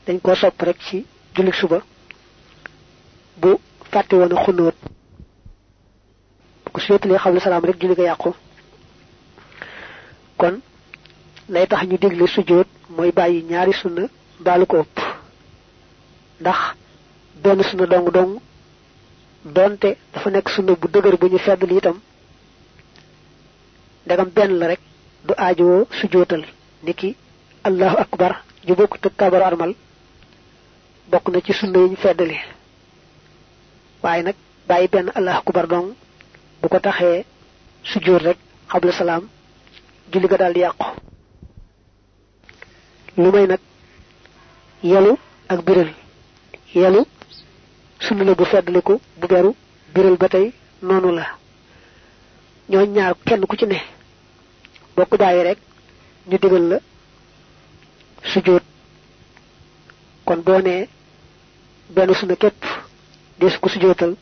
dañ 0.06 0.20
koo 0.20 0.34
sopp 0.34 0.60
rek 0.62 0.78
ci 0.80 1.06
julli 1.34 1.52
suba. 1.52 1.80
Bu 3.40 3.58
fàtte 3.90 4.14
woon 4.16 4.32
a 4.36 4.44
xunóot 4.44 4.74
bu 6.64 6.70
ko 6.72 6.80
sujjóotalee 6.80 7.32
ne 7.32 7.40
salaam 7.40 7.64
rek 7.64 7.80
julli 7.80 7.94
ga 7.94 8.02
yàqu. 8.02 8.30
Kon 10.36 10.60
lay 11.48 11.66
tax 11.66 11.82
ñu 11.88 11.96
digle 11.98 12.26
sujoot 12.26 12.66
mooy 12.96 13.10
bàyyi 13.12 13.42
ñaari 13.50 13.72
sunna 13.72 14.02
baalu 14.40 14.66
ko 14.66 14.76
ëpp. 14.80 14.98
ndax 16.40 16.58
benn 17.42 17.62
sunna 17.62 17.86
dong 17.86 18.10
dong 18.10 18.32
donte 19.44 19.96
dafa 20.12 20.30
nekk 20.30 20.48
sunna 20.48 20.72
bu 20.80 20.88
dëgër 20.88 21.16
bu 21.20 21.26
ñu 21.28 21.38
feddali 21.38 21.76
itam 21.76 21.96
ndegam 24.06 24.28
benn 24.36 24.58
la 24.58 24.66
rek 24.66 24.80
du 25.26 25.32
aajowoo 25.36 25.86
sujootal 26.00 26.44
niki 26.82 27.16
allahu 27.68 27.96
akbar 28.04 28.32
ju 28.66 28.74
bokk 28.74 28.98
tëg 29.02 29.12
kabaru 29.16 29.44
armal 29.44 29.72
bokk 31.10 31.28
na 31.28 31.40
ci 31.40 31.52
sunna 31.52 31.78
yi 31.78 31.88
ñu 31.90 31.96
feddali 31.96 32.36
waaye 34.02 34.22
nag 34.22 34.34
bàyyi 34.68 34.88
benn 34.88 35.10
allahu 35.14 35.38
akbar 35.38 35.66
dong 35.66 35.88
bu 36.62 36.68
ko 36.68 36.78
taxee 36.80 37.24
sujoot 37.82 38.22
rek 38.22 38.38
xabla 38.70 38.92
salaam 38.92 39.28
julli 40.12 40.28
ga 40.28 40.36
daal 40.36 40.52
di 40.54 40.60
yàqu 40.60 40.86
lu 43.16 43.30
may 43.32 43.46
nag 43.46 43.60
yelu 44.82 45.16
ak 45.48 45.60
biral. 45.64 45.90
Yelu 46.74 47.04
sunna 48.00 48.24
la 48.24 48.34
bu 48.34 48.44
feddaliku 48.44 49.00
bu 49.20 49.26
beru 49.28 49.54
biral 49.94 50.16
ba 50.16 50.28
tey 50.28 50.52
noonu 50.82 51.10
la. 51.14 51.26
Ñoo 52.68 52.84
ñaar 52.86 53.14
kenn 53.26 53.46
ku 53.46 53.56
ci 53.56 53.66
ne 53.66 53.78
boo 54.96 55.06
ko 55.06 55.16
bàyyi 55.16 55.42
rek 55.42 55.58
ñu 56.28 56.38
digal 56.38 56.64
la 56.70 56.78
sujjóot 58.32 58.62
kon 60.24 60.40
boo 60.46 60.60
nee 60.60 60.88
benn 61.94 62.14
sunna 62.14 62.36
képp 62.36 62.64
sujjóotal 63.68 64.16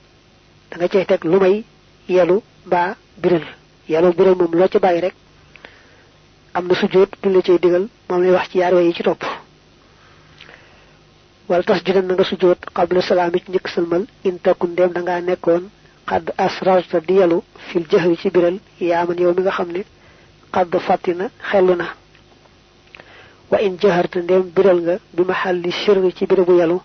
da 0.70 0.76
nga 0.76 0.88
cey 0.88 1.04
lu 1.24 1.38
may 1.40 1.64
yelu 2.08 2.42
mbaa 2.66 2.96
biral. 3.22 3.44
Yelu 3.88 4.12
biral 4.12 4.34
moom 4.36 4.52
loo 4.54 4.68
ci 4.68 4.78
rek 5.00 5.14
am 6.54 6.68
sujjóot 6.80 7.10
duñ 7.22 7.32
la 7.34 7.42
cay 7.42 7.58
digal 7.58 7.84
moom 8.08 8.22
lay 8.22 8.32
wax 8.32 8.48
ci 8.50 8.58
yaar 8.58 8.74
yi 8.74 8.92
ci 8.94 9.02
topp. 9.02 9.22
Wala 11.48 11.62
tas 11.62 11.80
judan 11.84 12.06
nga 12.12 12.24
sujjóot 12.24 12.60
qabla 12.74 13.00
salaam 13.02 13.32
ci 13.32 13.50
njëkk 13.50 13.68
sëlmal 13.68 14.04
in 14.24 14.38
takun 14.44 14.70
ndéem 14.72 14.92
da 14.92 15.00
ngaa 15.00 15.20
nekkoon 15.20 15.64
xadd 16.08 16.26
asrarta 16.36 17.00
di 17.00 17.14
fil 17.68 17.84
jahri 17.90 18.16
ci 18.16 18.30
biral 18.30 18.56
yaaman 18.80 19.18
yow 19.18 19.32
mi 19.36 19.42
nga 19.42 19.50
xam 19.56 19.68
ne 19.72 19.82
xadd 20.54 20.72
fàttina 20.86 21.26
xellu 21.50 21.74
wa 23.52 23.58
in 23.60 23.76
jaharta 23.80 24.18
ndéem 24.22 24.44
biral 24.56 24.78
nga 24.84 24.94
bi 25.16 25.22
ma 25.28 25.34
xalli 25.42 25.70
sirri 25.80 26.10
ci 26.16 26.24
birabu 26.26 26.54
yalu 26.60 26.78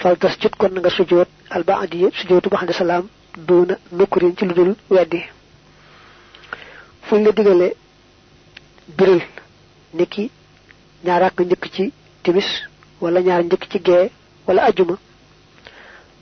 fal 0.00 0.16
tas 0.18 0.34
jut 0.40 0.54
kon 0.60 0.72
nga 0.80 0.90
sujjóot 0.90 1.28
albaadi 1.54 1.98
sujjóotu 2.18 2.48
baxde 2.50 2.72
salaam 2.72 3.04
duuna 3.46 3.74
nukkurin 3.92 4.34
ci 4.36 4.44
lu 4.44 4.54
dul 4.54 4.74
weddi. 4.90 5.20
Fuñ 7.06 7.22
la 7.24 7.30
digale 7.32 7.68
biral 8.96 9.20
niki 9.96 10.24
ñaar 11.04 11.22
ak 11.22 11.36
njëkk 11.40 11.64
ci 11.74 11.84
timis 12.22 12.48
wala 13.02 13.20
ñaar 13.26 13.42
njëkk 13.44 13.64
ci 13.70 13.78
gee 13.86 14.10
wala 14.46 14.62
ajuma 14.68 14.96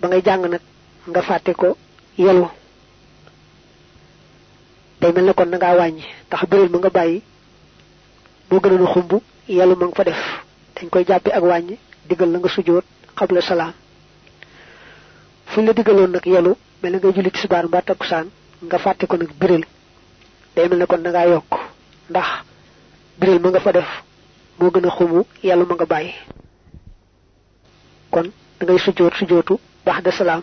ba 0.00 0.08
ngay 0.08 0.22
jàng 0.26 0.44
nag 0.50 0.60
nga 1.08 1.22
fàtte 1.22 1.52
ko 1.54 1.76
yelu. 2.18 2.46
Day 5.00 5.12
kon 5.36 5.46
na 5.50 5.56
ngaa 5.56 5.76
wàññi 5.78 6.04
biral 6.50 6.68
ma 6.70 6.78
nga 6.78 6.90
bàyyi 6.90 7.22
moo 8.50 8.60
gën 8.60 8.82
a 8.82 8.92
xumb 8.92 9.12
yelu 9.48 9.74
ma 9.76 9.86
nga 9.86 9.94
fa 9.96 10.04
def. 10.04 10.20
Dañ 10.74 10.88
koy 10.90 11.04
jàppe 11.08 11.28
ak 11.32 11.42
wàññi 11.42 11.76
diggal 12.08 12.30
la 12.32 12.38
nga 12.38 12.48
sujjóot 12.48 12.84
xabla 13.18 13.40
salaam. 13.40 13.72
Fuñ 15.50 15.64
la 15.66 15.72
mel 16.82 16.92
ne 16.92 16.98
ngay 16.98 17.12
julli 17.14 17.30
nga 18.62 18.78
ko 19.06 19.16
nag 19.16 19.30
biral 19.40 19.64
day 20.54 20.68
mel 20.68 20.86
kon 20.86 20.98
na 21.02 21.10
ngaa 21.10 21.26
ndax 22.10 22.26
biral 23.18 23.38
ma 23.40 23.48
nga 23.50 23.60
fa 23.60 23.72
def. 23.72 23.88
Moo 24.58 24.70
gën 24.70 24.86
a 24.86 24.90
xumu 24.96 25.20
yàlla 25.42 25.64
ma 25.68 25.74
nga 25.74 25.86
bàyyi. 25.92 26.12
Kon 28.10 28.26
da 28.58 28.62
ngay 28.64 28.78
sujjoot 28.78 29.14
sujjootu 29.18 29.54
baax 29.84 30.02
de 30.04 30.10
salaam. 30.10 30.42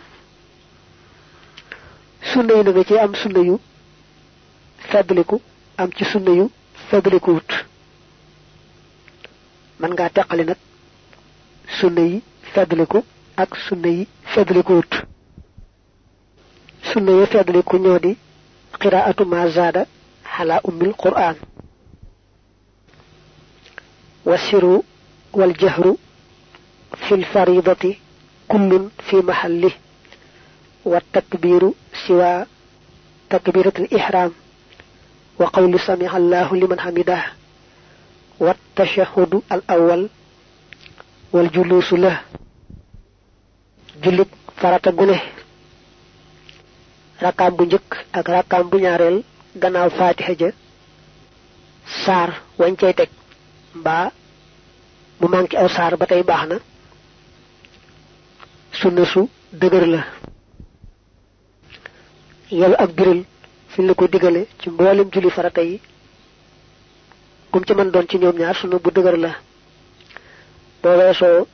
Sunna 2.32 2.54
nga 2.64 2.84
ci 2.88 2.98
am 2.98 3.14
sunna 3.16 3.40
yu 3.40 3.60
feddliku 4.90 5.42
am 5.78 5.90
ci 5.98 6.04
sunna 6.06 6.32
yu 6.40 6.46
feddliku 6.90 7.32
wut 7.36 7.52
man 9.80 9.92
ngaa 9.94 10.10
teqali 10.16 10.44
nag 10.50 10.58
sunna 11.80 12.02
yi 12.10 12.18
feddliku 12.54 13.00
ak 13.42 13.52
sunna 13.68 13.88
yi 13.98 14.04
feddliku 14.34 14.74
wut 14.78 14.94
sunna 16.92 17.12
yi 17.20 17.26
feddliku 17.34 17.76
ñoo 17.84 18.00
di 18.06 18.12
qiraatu 18.82 19.24
ma 19.32 19.40
zaada 19.56 19.82
xala 20.34 20.56
ummil 20.68 20.94
qur'an 21.02 21.36
والسر 24.26 24.82
والجهر 25.34 25.96
في 26.96 27.16
الفريضة 27.16 27.96
كل 28.48 28.90
في 29.10 29.16
محله 29.16 29.72
والتكبير 30.86 31.72
سوى 32.08 32.46
تكبيرة 33.30 33.74
الإحرام 33.80 34.32
وقول 35.40 35.80
سمع 35.80 36.18
الله 36.18 36.56
لمن 36.56 36.80
حمده 36.80 37.24
والتشهد 38.40 39.42
الأول 39.52 40.10
والجلوس 41.34 41.94
له. 41.94 42.22
جلك 44.04 44.28
فرata 44.62 44.92
gune 44.92 45.18
rakam 47.22 47.56
bu 47.58 47.64
njëkk 47.66 47.92
ak 48.20 48.28
rakam 48.36 48.70
bu 48.70 48.78
cay 52.76 52.94
teg. 52.94 53.10
Mbaa 53.80 54.12
mu 55.20 55.28
manki 55.34 55.56
aw 55.58 55.68
saar 55.76 55.94
ba 56.00 56.06
tey 56.06 56.24
baax 56.30 56.44
na. 56.50 56.58
Sunna 58.80 59.04
su 59.06 59.22
dëgër 59.62 59.86
la. 59.94 60.02
Yelu 62.60 62.76
ak 62.84 62.92
biral 62.98 63.22
fi 63.72 63.82
la 63.82 63.94
ko 63.94 64.08
digale 64.08 64.42
ci 64.60 64.70
mboolem 64.70 65.10
julli 65.14 65.30
farata 65.30 65.62
yi 65.62 65.82
kum 67.52 67.64
ci 67.66 67.74
man 67.74 67.92
doon 67.92 68.08
ci 68.10 68.18
ñoom 68.18 68.38
ñaar 68.40 68.56
sunna 68.56 68.78
bu 68.84 68.90
la. 69.26 69.32
Boo 70.82 70.98
weesoo 70.98 71.48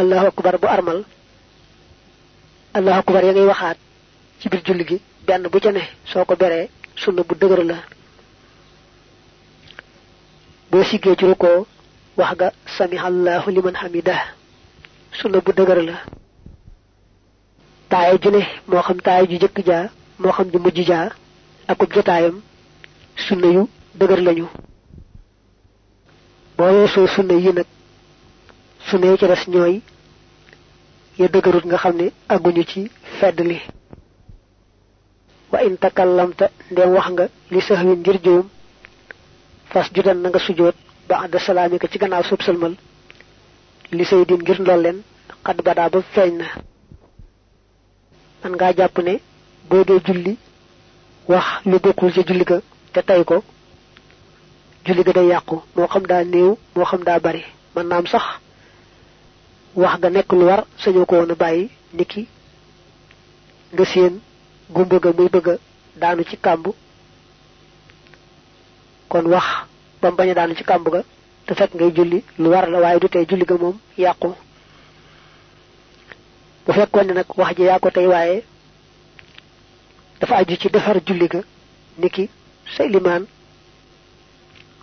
allahu 0.00 0.26
akbar 0.26 0.54
bu 0.62 0.66
armal 0.68 1.04
allahu 2.74 2.98
akbar 3.02 3.22
ya 3.24 3.32
ngay 3.32 3.46
waxaat 3.52 3.78
ci 4.40 4.48
bir 4.48 4.60
julli 4.66 4.84
gi 4.88 4.98
benn 5.26 5.42
bu 5.52 5.58
ca 5.60 5.70
ne 5.72 5.82
soo 6.10 6.24
ko 6.24 6.34
beree 6.36 6.68
sunna 6.96 7.22
bu 7.22 7.34
la 7.70 7.76
boo 10.70 10.84
siggee 10.84 11.16
ci 11.18 11.24
ruko 11.26 11.66
wax 12.16 12.36
ga 12.40 12.48
samihallahu 12.76 13.50
liman 13.50 13.74
hamidah. 13.74 14.22
Sunna 15.18 15.40
bu 15.44 15.52
dëgër 15.52 15.80
la 15.88 15.96
taaya 17.90 18.14
ju 18.22 18.30
moo 18.68 18.82
xam 18.86 18.98
taaya 19.06 19.24
ju 19.30 19.36
jëkk 19.42 19.58
jaa 19.68 19.84
moo 20.20 20.32
xam 20.36 20.48
ju 20.52 20.58
mujj 20.64 20.78
jaa 20.90 21.08
akub 21.70 21.90
jotaayam 21.94 22.36
sunna 23.26 23.48
yu 23.54 23.62
dëgër 23.98 24.20
lañu 24.26 24.46
boo 26.56 26.72
weesoo 26.76 27.06
sunna 27.14 27.34
yi 27.44 27.52
nag 27.52 27.66
sunna 28.88 29.16
ci 29.18 29.26
des 29.26 29.44
ñooy 29.52 29.74
ya 31.18 31.26
dëgërut 31.28 31.64
nga 31.66 31.78
xam 31.82 31.96
ne 31.96 32.06
aguñu 32.34 32.62
ci 32.70 32.80
fedd 33.18 33.38
li 33.40 33.58
wa 35.52 35.58
in 35.66 35.76
takallamta 35.82 36.46
ndem 36.70 36.90
wax 36.96 37.08
nga 37.12 37.24
li 37.50 37.60
sahwin 37.60 37.98
ngir 38.00 38.18
joom 38.24 38.46
fas 39.72 39.86
judan 39.94 40.18
na 40.22 40.28
nga 40.30 40.38
sujoot 40.46 40.74
ba'da 41.08 41.38
salaamika 41.46 41.86
ci 41.90 41.98
gannaaw 41.98 42.24
sub 42.28 42.40
salmal 42.46 42.74
li 43.96 44.04
say 44.10 44.22
din 44.28 44.40
ngir 44.42 44.58
ndolleen 44.62 44.98
xad 45.46 45.58
badaa 45.66 45.88
ba 45.92 46.00
feeñ 46.14 46.32
na. 46.40 46.46
Man 48.42 48.52
ngaa 48.56 48.72
jàpp 48.78 48.96
ne 49.06 49.14
boo 49.68 49.84
dee 49.88 50.00
julli 50.06 50.32
wax 51.30 51.46
lu 51.70 51.76
bokkul 51.84 52.12
ci 52.14 52.20
julli 52.28 52.44
ga 52.50 52.58
te 52.92 53.00
tay 53.08 53.22
ko 53.24 53.36
julli 54.84 55.02
ga 55.06 55.12
day 55.12 55.26
yàqu 55.32 55.56
moo 55.76 55.86
xam 55.92 56.04
daa 56.10 56.24
néew 56.24 56.50
moo 56.74 56.84
xam 56.90 57.02
bari. 57.24 57.42
Man 57.74 57.86
naam 57.88 58.06
sax 58.12 58.24
wax 59.82 59.94
ga 60.02 60.08
nekk 60.10 60.32
lu 60.32 60.44
war 60.50 60.60
ko 61.08 61.14
woon 61.16 61.30
a 61.30 61.50
niki 61.98 62.22
nga 63.72 63.84
seen 63.92 64.14
gumba 64.74 64.96
ga 64.98 65.10
muy 65.16 65.28
daanu 66.00 66.22
ci 66.28 66.36
kon 69.10 69.26
wax 69.34 69.46
bam 70.00 70.14
bañ 70.16 70.28
a 70.30 70.34
daanu 70.34 70.54
ci 70.58 70.64
kàmb 70.64 70.86
ga 70.94 71.00
te 71.46 71.52
fekk 71.58 71.74
ngay 71.74 71.90
julli 71.96 72.18
lu 72.38 72.48
war 72.50 72.66
la 72.70 72.78
waaye 72.80 73.00
du 73.00 73.08
tee 73.08 73.26
julli 73.28 73.44
ga 73.44 73.56
moom 73.62 73.76
yàqu. 73.98 74.28
Bu 76.66 76.72
fekkoon 76.72 77.06
ne 77.06 77.12
nag 77.14 77.26
wax 77.36 77.56
ji 77.56 77.62
yaa 77.64 77.78
ko 77.82 77.90
tey 77.90 78.06
waaye 78.06 78.44
dafa 80.20 80.34
aju 80.36 80.56
ci 80.60 80.68
defar 80.70 80.96
julli 81.06 81.26
ga 81.28 81.40
niki 81.98 82.30
sa 82.76 82.84
limaan 82.84 83.24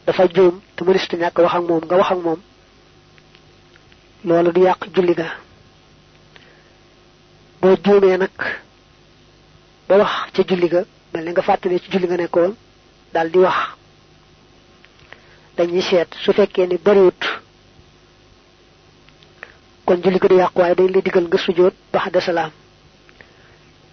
dafa 0.06 0.24
joom 0.36 0.56
te 0.76 0.84
mënista 0.84 1.16
ñàkk 1.18 1.38
wax 1.44 1.54
ak 1.56 1.64
moom 1.70 1.82
nga 1.86 1.96
wax 1.98 2.12
ak 2.12 2.20
moom 2.26 2.40
loolu 4.26 4.52
du 4.52 4.62
yàq 4.62 4.82
julli 4.96 5.14
ga. 5.16 5.28
Boo 7.62 7.76
juumee 7.84 8.18
nag 8.18 8.36
ba 9.88 9.96
wax 9.98 10.12
ca 10.34 10.42
julli 10.48 10.68
ga 10.68 10.82
mel 11.14 11.24
ni 11.26 11.32
nga 11.32 11.42
fàttali 11.42 11.80
ci 11.80 11.90
julli 11.92 12.08
nga 12.08 12.18
dal 13.14 13.30
di 13.32 13.40
wax 13.40 13.77
dañuy 15.58 15.82
seet 15.82 16.08
su 16.24 16.32
fekkee 16.34 16.68
ni 16.68 16.78
bariwut. 16.78 17.22
Kon 19.86 20.02
julli 20.04 20.20
ko 20.20 20.28
du 20.28 20.36
yàqu 20.36 20.60
waaye 20.62 20.76
dañ 20.76 20.92
lay 20.94 21.02
digal 21.02 21.26
nga 21.28 21.38
sujoot 21.38 21.74
baxda 21.94 22.22
salaam. 22.22 22.52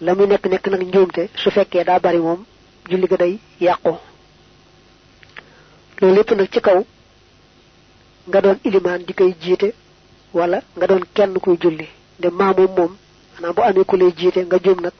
La 0.01 0.13
muy 0.15 0.27
nekk 0.27 0.45
nekk 0.47 0.67
nag 0.67 0.81
njuumte 0.83 1.29
su 1.35 1.49
fekkee 1.51 1.83
daa 1.83 1.99
bari 1.99 2.17
moom 2.17 2.45
julli 2.89 3.07
ga 3.07 3.17
day 3.17 3.39
yàqu. 3.61 3.93
Loolu 6.01 6.15
lépp 6.15 6.31
nag 6.31 6.49
ci 6.51 6.59
kaw 6.61 6.83
nga 8.27 8.41
doon 8.41 8.57
ilimaan 8.63 9.03
di 9.07 9.13
koy 9.13 9.33
jiite 9.41 9.73
wala 10.33 10.61
nga 10.77 10.87
doon 10.87 11.03
kenn 11.13 11.39
kuy 11.39 11.57
julli. 11.61 11.87
De 12.19 12.29
maamoom 12.29 12.71
moom 12.77 12.97
maanaam 13.33 13.55
bu 13.55 13.61
amee 13.61 13.85
ku 13.85 13.95
lay 13.97 14.11
jiite 14.17 14.37
nga 14.45 14.57
juum 14.63 14.81
nag. 14.81 14.93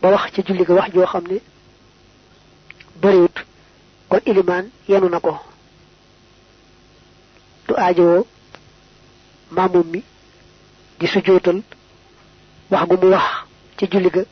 Ba 0.00 0.08
wax 0.10 0.32
ci 0.34 0.42
julli 0.46 0.64
ga 0.64 0.74
wax 0.74 0.92
joo 0.94 1.06
xam 1.06 1.24
ne 1.30 1.40
bariwut 3.02 3.35
kon 4.16 4.32
ilimaan 4.32 4.66
yenu 4.88 5.08
na 5.12 5.20
ko 5.20 5.32
du 7.68 7.74
aajowoo 7.76 8.24
maamum 9.56 9.86
mi 9.92 10.00
di 10.98 11.06
sujootal 11.12 11.58
wax 12.72 12.84
gu 12.88 12.96
mu 13.02 13.08
wax 13.14 13.26
ci 13.76 13.84
julli 13.92 14.10
ga 14.14 14.22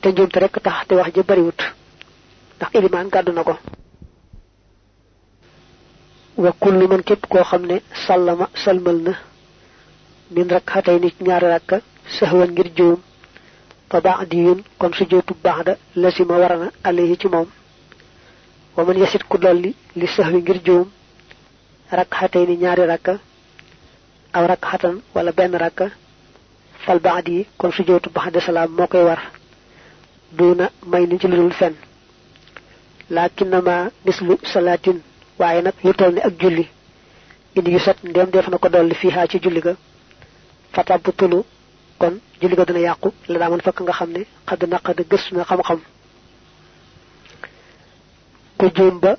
te 0.00 0.08
njuumte 0.12 0.38
rek 0.40 0.54
tax 0.64 0.76
te 0.88 0.94
wax 0.94 1.08
ja 1.16 1.22
bariwut 1.28 1.60
ndax 2.56 2.70
ilimaan 2.78 3.08
gàddu 3.12 3.32
na 3.32 3.42
ko 3.44 3.54
wa 6.42 6.52
kullu 6.62 6.88
man 6.88 7.02
képp 7.08 7.26
koo 7.28 7.44
xam 7.50 7.62
ne 7.66 7.76
sallama 8.06 8.46
salmal 8.64 8.98
min 10.34 10.48
rakxatay 10.54 10.98
nit 11.00 11.16
ñaari 11.26 11.46
rakka 11.54 11.76
sahwan 12.18 12.50
ngir 12.52 12.68
juum 12.76 12.98
fa 13.90 14.00
ba'diyun 14.00 14.58
kon 14.78 14.92
sujootu 14.98 15.34
ba'da 15.44 15.72
lasima 16.02 16.34
warana 16.42 16.68
alayhi 16.88 17.16
ci 17.20 17.28
moom 17.28 17.48
wa 18.76 18.84
man 18.84 18.98
yasit 18.98 19.22
ku 19.28 19.38
dolli 19.38 19.74
li 19.96 20.06
sahwi 20.06 20.38
ngir 20.42 20.58
juum 20.64 20.88
rakxatay 21.90 22.44
ni 22.46 22.56
ñaari 22.56 22.84
rakka 22.86 23.14
aw 24.32 24.44
wala 25.14 25.32
benn 25.32 25.54
rakka 25.64 25.86
fal 26.84 26.98
ba'di 27.00 27.46
kon 27.58 27.70
sujootu 27.72 28.08
ba'da 28.10 28.40
salaam 28.40 28.70
moo 28.76 28.86
koy 28.86 29.04
war 29.04 29.20
duna 30.32 30.70
may 30.86 31.06
ni 31.06 31.18
ci 31.20 31.26
ludul 31.28 31.52
fen 31.52 31.74
lakinnama 33.10 33.90
mislu 34.06 34.34
salatin 34.52 34.98
waaye 35.38 35.60
nag 35.62 35.74
lu 35.84 35.92
toll 35.94 36.12
ni 36.14 36.20
ak 36.20 36.34
julli 36.40 36.64
indi 37.56 37.70
yu 37.72 37.78
sat 37.78 37.96
ndem 38.04 38.30
def 38.30 38.48
na 38.48 38.58
fiihaa 39.00 39.26
ci 39.26 39.38
julli 39.42 39.60
ga 39.60 39.74
fatabtulu 40.72 41.44
kon 41.98 42.14
julli 42.40 42.56
dana 42.56 42.78
yàqu 42.80 43.08
la 43.28 43.38
daa 43.38 43.50
man 43.50 43.60
fakk 43.60 43.80
nga 43.82 43.92
xam 43.92 44.10
ne 44.12 44.22
xadd 44.48 44.62
naqad 44.68 44.98
xam-xam 45.48 45.80
ko 48.62 48.70
juum 48.76 49.00
ba 49.02 49.16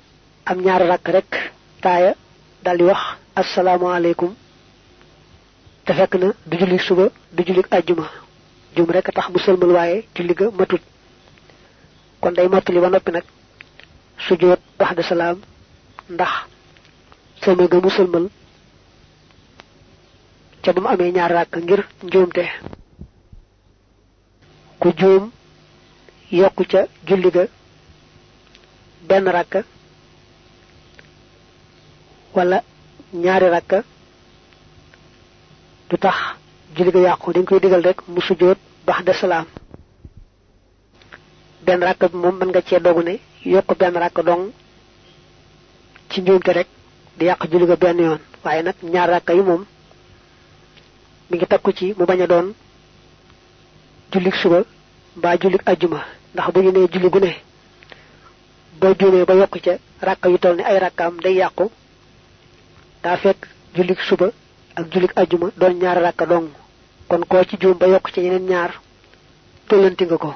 am 0.48 0.58
ñaari 0.64 0.86
rakk 0.88 1.06
rek 1.16 1.30
taaya 1.82 2.14
dal 2.64 2.76
di 2.78 2.84
wax 2.88 3.00
asalaamaaleykum 3.40 4.30
te 5.84 5.92
fekk 5.98 6.14
na 6.20 6.28
du 6.48 6.56
julli 6.60 6.78
suba 6.78 7.04
du 7.36 7.42
julli 7.46 7.62
àjjuma 7.76 8.06
juum 8.74 8.90
rek 8.90 9.06
tax 9.14 9.26
mu 9.32 9.38
sëlmal 9.38 9.70
waaye 9.76 10.04
julli 10.14 10.34
ga 10.34 10.46
matut. 10.58 10.80
Kon 12.20 12.32
day 12.36 12.48
mottali 12.48 12.80
ba 12.80 12.88
noppi 12.88 13.10
nag 13.12 13.24
sujjoot 14.26 14.60
baxda 14.78 15.02
salaam 15.02 15.36
ndax 16.14 16.32
sëlmal 17.42 17.68
ga 17.68 17.78
mu 17.84 17.90
sëlmal 17.90 18.26
ca 20.62 20.70
amee 20.92 21.12
ñaar 21.12 21.32
ràkk 21.36 21.54
ngir 21.62 21.80
njuumte. 22.06 22.44
Ku 24.80 24.88
juum 24.98 25.30
yokku 26.32 26.64
ca 26.70 26.80
julli 27.06 27.30
benn 29.08 29.26
ràkk 29.36 29.54
wala 32.34 32.58
ñaari 33.12 33.48
ràkk 33.54 33.72
du 35.90 35.96
tax 35.98 36.14
julli 36.76 36.90
ga 36.92 37.00
yàqu. 37.00 37.32
Dañ 37.32 37.44
koy 37.44 37.60
digal 37.60 37.82
rek 37.82 37.98
mu 38.08 38.20
sujjoot 38.20 38.58
baxda 38.86 39.12
salaam. 39.14 39.46
Benn 41.66 41.80
ràkk 41.82 42.02
bi 42.12 42.16
moom 42.16 42.36
nga 42.48 42.60
cee 42.62 42.80
dogu 42.80 43.02
ne 43.02 43.18
yokk 43.44 43.78
benn 43.78 43.94
ràkk 44.02 44.18
dong 44.24 44.50
ci 46.10 46.20
njuumte 46.22 46.52
rek 46.52 46.68
di 47.18 47.24
yàq 47.26 47.40
julli 47.50 47.66
ga 47.66 47.76
benn 47.76 47.98
yoon. 47.98 48.20
Waaye 48.44 48.62
nag 48.62 48.74
ñaar 48.82 49.08
ràkk 49.10 49.28
yi 49.34 49.42
moom 49.42 49.64
mi 51.30 51.36
ngi 51.36 51.46
takku 51.46 51.72
ci 51.72 51.94
mu 51.98 52.04
bañ 52.06 52.26
doon 52.26 52.52
jullik 54.12 54.34
suba 54.34 54.58
mbaa 55.16 55.36
jullik 55.40 55.62
ajjuma. 55.66 56.00
Ndax 56.34 56.48
bu 56.52 56.60
ñu 56.60 56.70
nee 56.72 56.88
julli 56.92 57.08
gu 57.10 57.18
ne 57.20 57.32
boo 58.80 58.94
juumee 58.98 59.24
ba 59.24 59.34
yokk 59.34 59.56
ca 59.64 59.72
ràkk 60.06 60.24
yu 60.30 60.38
toll 60.38 60.56
ni 60.56 60.62
ay 60.62 60.78
ràkkaam 60.78 61.20
day 61.24 61.34
yàqu. 61.34 61.70
Daa 63.02 63.16
fekk 63.16 63.40
jullik 63.74 64.00
suba 64.08 64.26
ak 64.76 64.84
jullik 64.92 65.12
ajjuma 65.16 65.50
doon 65.56 65.74
ñaar 65.80 65.98
ràkk 66.02 66.26
dong. 66.28 66.48
Kon 67.08 67.22
koo 67.28 67.44
ci 67.44 67.56
juum 67.60 67.78
ba 67.78 67.86
yokk 67.86 68.10
ca 68.14 68.20
yeneen 68.20 68.46
ñaar 68.48 68.70
tollanti 69.68 70.04
nga 70.04 70.18
ko. 70.18 70.34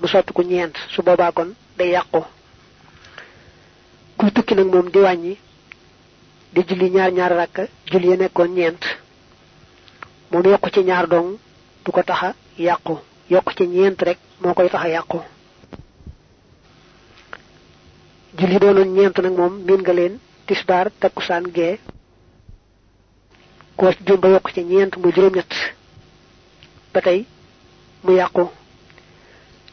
Mu 0.00 0.06
soppi 0.08 0.32
ko 0.32 0.42
ñeent 0.42 0.74
su 0.92 1.02
boobaa 1.02 1.32
kon 1.32 1.54
day 1.78 1.90
yàqu. 1.90 2.20
Kuy 4.18 4.30
tukki 4.32 4.54
nag 4.54 4.66
moom 4.72 4.88
di 4.90 4.98
wàññi 4.98 5.36
di 6.52 6.60
julli 6.68 6.90
ñaar 6.90 7.12
ñaar 7.12 7.32
ràkk 7.32 7.56
julli 7.90 8.08
ya 8.10 8.16
nekkoon 8.16 8.54
ñeent. 8.54 8.82
Moom 10.30 10.42
ci 10.72 10.80
ñaar 10.84 11.06
dong 11.08 11.36
du 11.84 11.90
ko 11.92 12.02
taxa 12.02 12.34
yàqu. 12.58 12.98
Yokk 13.30 13.54
ci 13.56 13.66
ñeent 13.66 13.96
rek 14.02 14.18
moo 14.40 14.54
koy 14.54 14.68
taxa 14.70 14.88
yàqu 14.88 15.18
julli 18.38 18.58
doonoon 18.58 18.94
ñeent 18.96 19.16
nag 19.18 19.34
moom 19.38 19.54
miin 19.66 19.80
nga 19.82 19.92
leen 19.92 20.14
tisbar 20.46 20.86
takusan 21.00 21.44
ge 21.56 21.78
ko 23.76 23.92
ci 23.92 23.98
jum 24.06 24.20
ba 24.20 24.28
yok 24.28 24.52
ci 24.54 24.62
ñent 24.64 24.96
mu 24.96 25.12
juroom 25.12 25.34
ñett 25.36 25.52
batay 26.94 27.26
mu 28.04 28.12
yaqku 28.12 28.44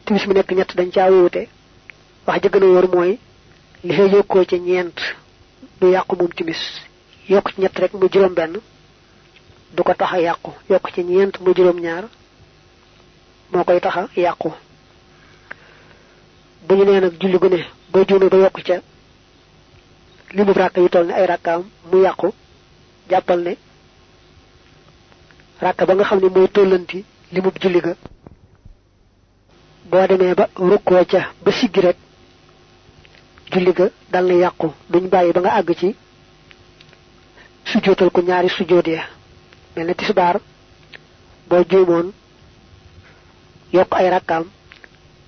timis 0.04 0.26
mu 0.26 0.32
nek 0.34 0.50
ñett 0.52 0.74
dañ 0.76 0.90
ca 0.90 1.10
wuté 1.10 1.48
wax 2.26 2.42
ja 2.42 2.48
gëna 2.50 2.66
wor 2.66 2.88
moy 2.94 3.18
li 3.84 3.92
fay 3.96 4.08
yokko 4.10 4.44
ci 4.44 4.58
ñent 4.60 4.96
du 5.80 5.86
yaqku 5.90 6.16
mum 6.16 6.28
timis. 6.28 6.62
Yok 7.28 7.52
ci 7.54 7.60
ñett 7.60 7.78
rek 7.78 7.92
mu 7.94 8.08
juroom 8.12 8.34
benn 8.34 8.58
du 9.74 9.82
ko 9.82 9.94
taxa 9.94 10.20
yaqku 10.20 10.50
yok 10.68 10.90
ci 10.94 11.02
ñent 11.04 11.40
mu 11.40 11.54
juroom 11.54 11.80
ñaar 11.80 12.04
mo 13.52 13.64
koy 13.64 13.80
yaqku 14.16 14.50
bu 16.66 16.74
ñu 16.74 16.84
nee 16.84 17.00
nag 17.00 17.14
julli 17.20 17.38
gu 17.38 17.48
ne 17.48 17.60
ba 17.94 18.04
juume 18.08 18.28
ba 18.28 18.36
yokk 18.36 18.58
ca. 18.66 18.76
Limu 20.34 20.52
rakka 20.52 20.80
yu 20.80 20.88
toll 20.88 21.06
ne 21.06 21.12
ay 21.14 21.26
rakkaam 21.26 21.62
mu 21.90 21.96
yàqu. 22.02 22.28
Jàppal 23.10 23.40
ne 23.46 23.52
rakka 25.62 25.86
ba 25.86 25.94
nga 25.94 26.04
xam 26.08 26.18
ne 26.20 26.28
mooy 26.34 26.48
tollanti 26.54 27.04
limu 27.32 27.50
julli 27.62 27.80
ga. 27.80 27.92
Boo 29.90 30.06
demee 30.08 30.34
ba 30.34 30.48
rukkoo 30.56 31.04
ca 31.12 31.20
ba 31.44 31.50
siggi 31.52 31.80
rek 31.80 31.96
julli 33.52 33.72
ga 33.72 33.86
dal 34.12 34.24
na 34.26 34.34
yàqu. 34.34 34.66
Duñ 34.90 35.04
bàyyi 35.12 35.32
ba 35.32 35.40
nga 35.40 35.52
àgg 35.58 35.70
ci 35.80 35.88
sujjootal 37.70 38.10
ko 38.10 38.20
ñaari 38.22 38.48
sujjoot 38.48 38.86
ya. 38.88 39.02
Mel 39.76 39.86
ne 39.86 39.94
tisbaar 39.94 40.36
boo 41.48 42.12
yokk 43.72 43.92
ay 43.94 44.08
rakkaam 44.10 44.44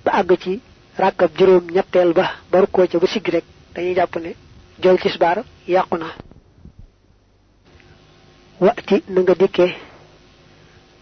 ba 0.03 0.11
àgg 0.19 0.31
ci 0.43 0.61
rakab 0.97 1.31
juróom 1.37 1.65
ñettel 1.71 2.13
ba 2.13 2.25
bar 2.51 2.67
ko 2.71 2.85
ci 2.87 2.97
bu 2.97 3.07
sigg 3.07 3.27
rek 3.29 3.43
dañuy 3.75 3.93
jàpp 3.95 4.15
ne 4.17 4.35
jol 4.81 4.97
tisbar 4.99 5.43
yàqu 5.67 5.97
na. 5.97 6.07
Wati 8.59 9.03
na 9.09 9.21
nga 9.21 9.35
dikke 9.35 9.67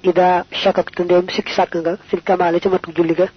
ida 0.04 0.46
shakaktu 0.52 1.04
ndem 1.04 1.30
sikki 1.30 1.54
sàkk 1.58 1.74
nga 1.82 1.98
fil 2.10 2.22
kamaale 2.22 2.60
ci 2.60 2.68
matu 2.70 2.92
julli 2.96 3.14
ga. 3.16 3.28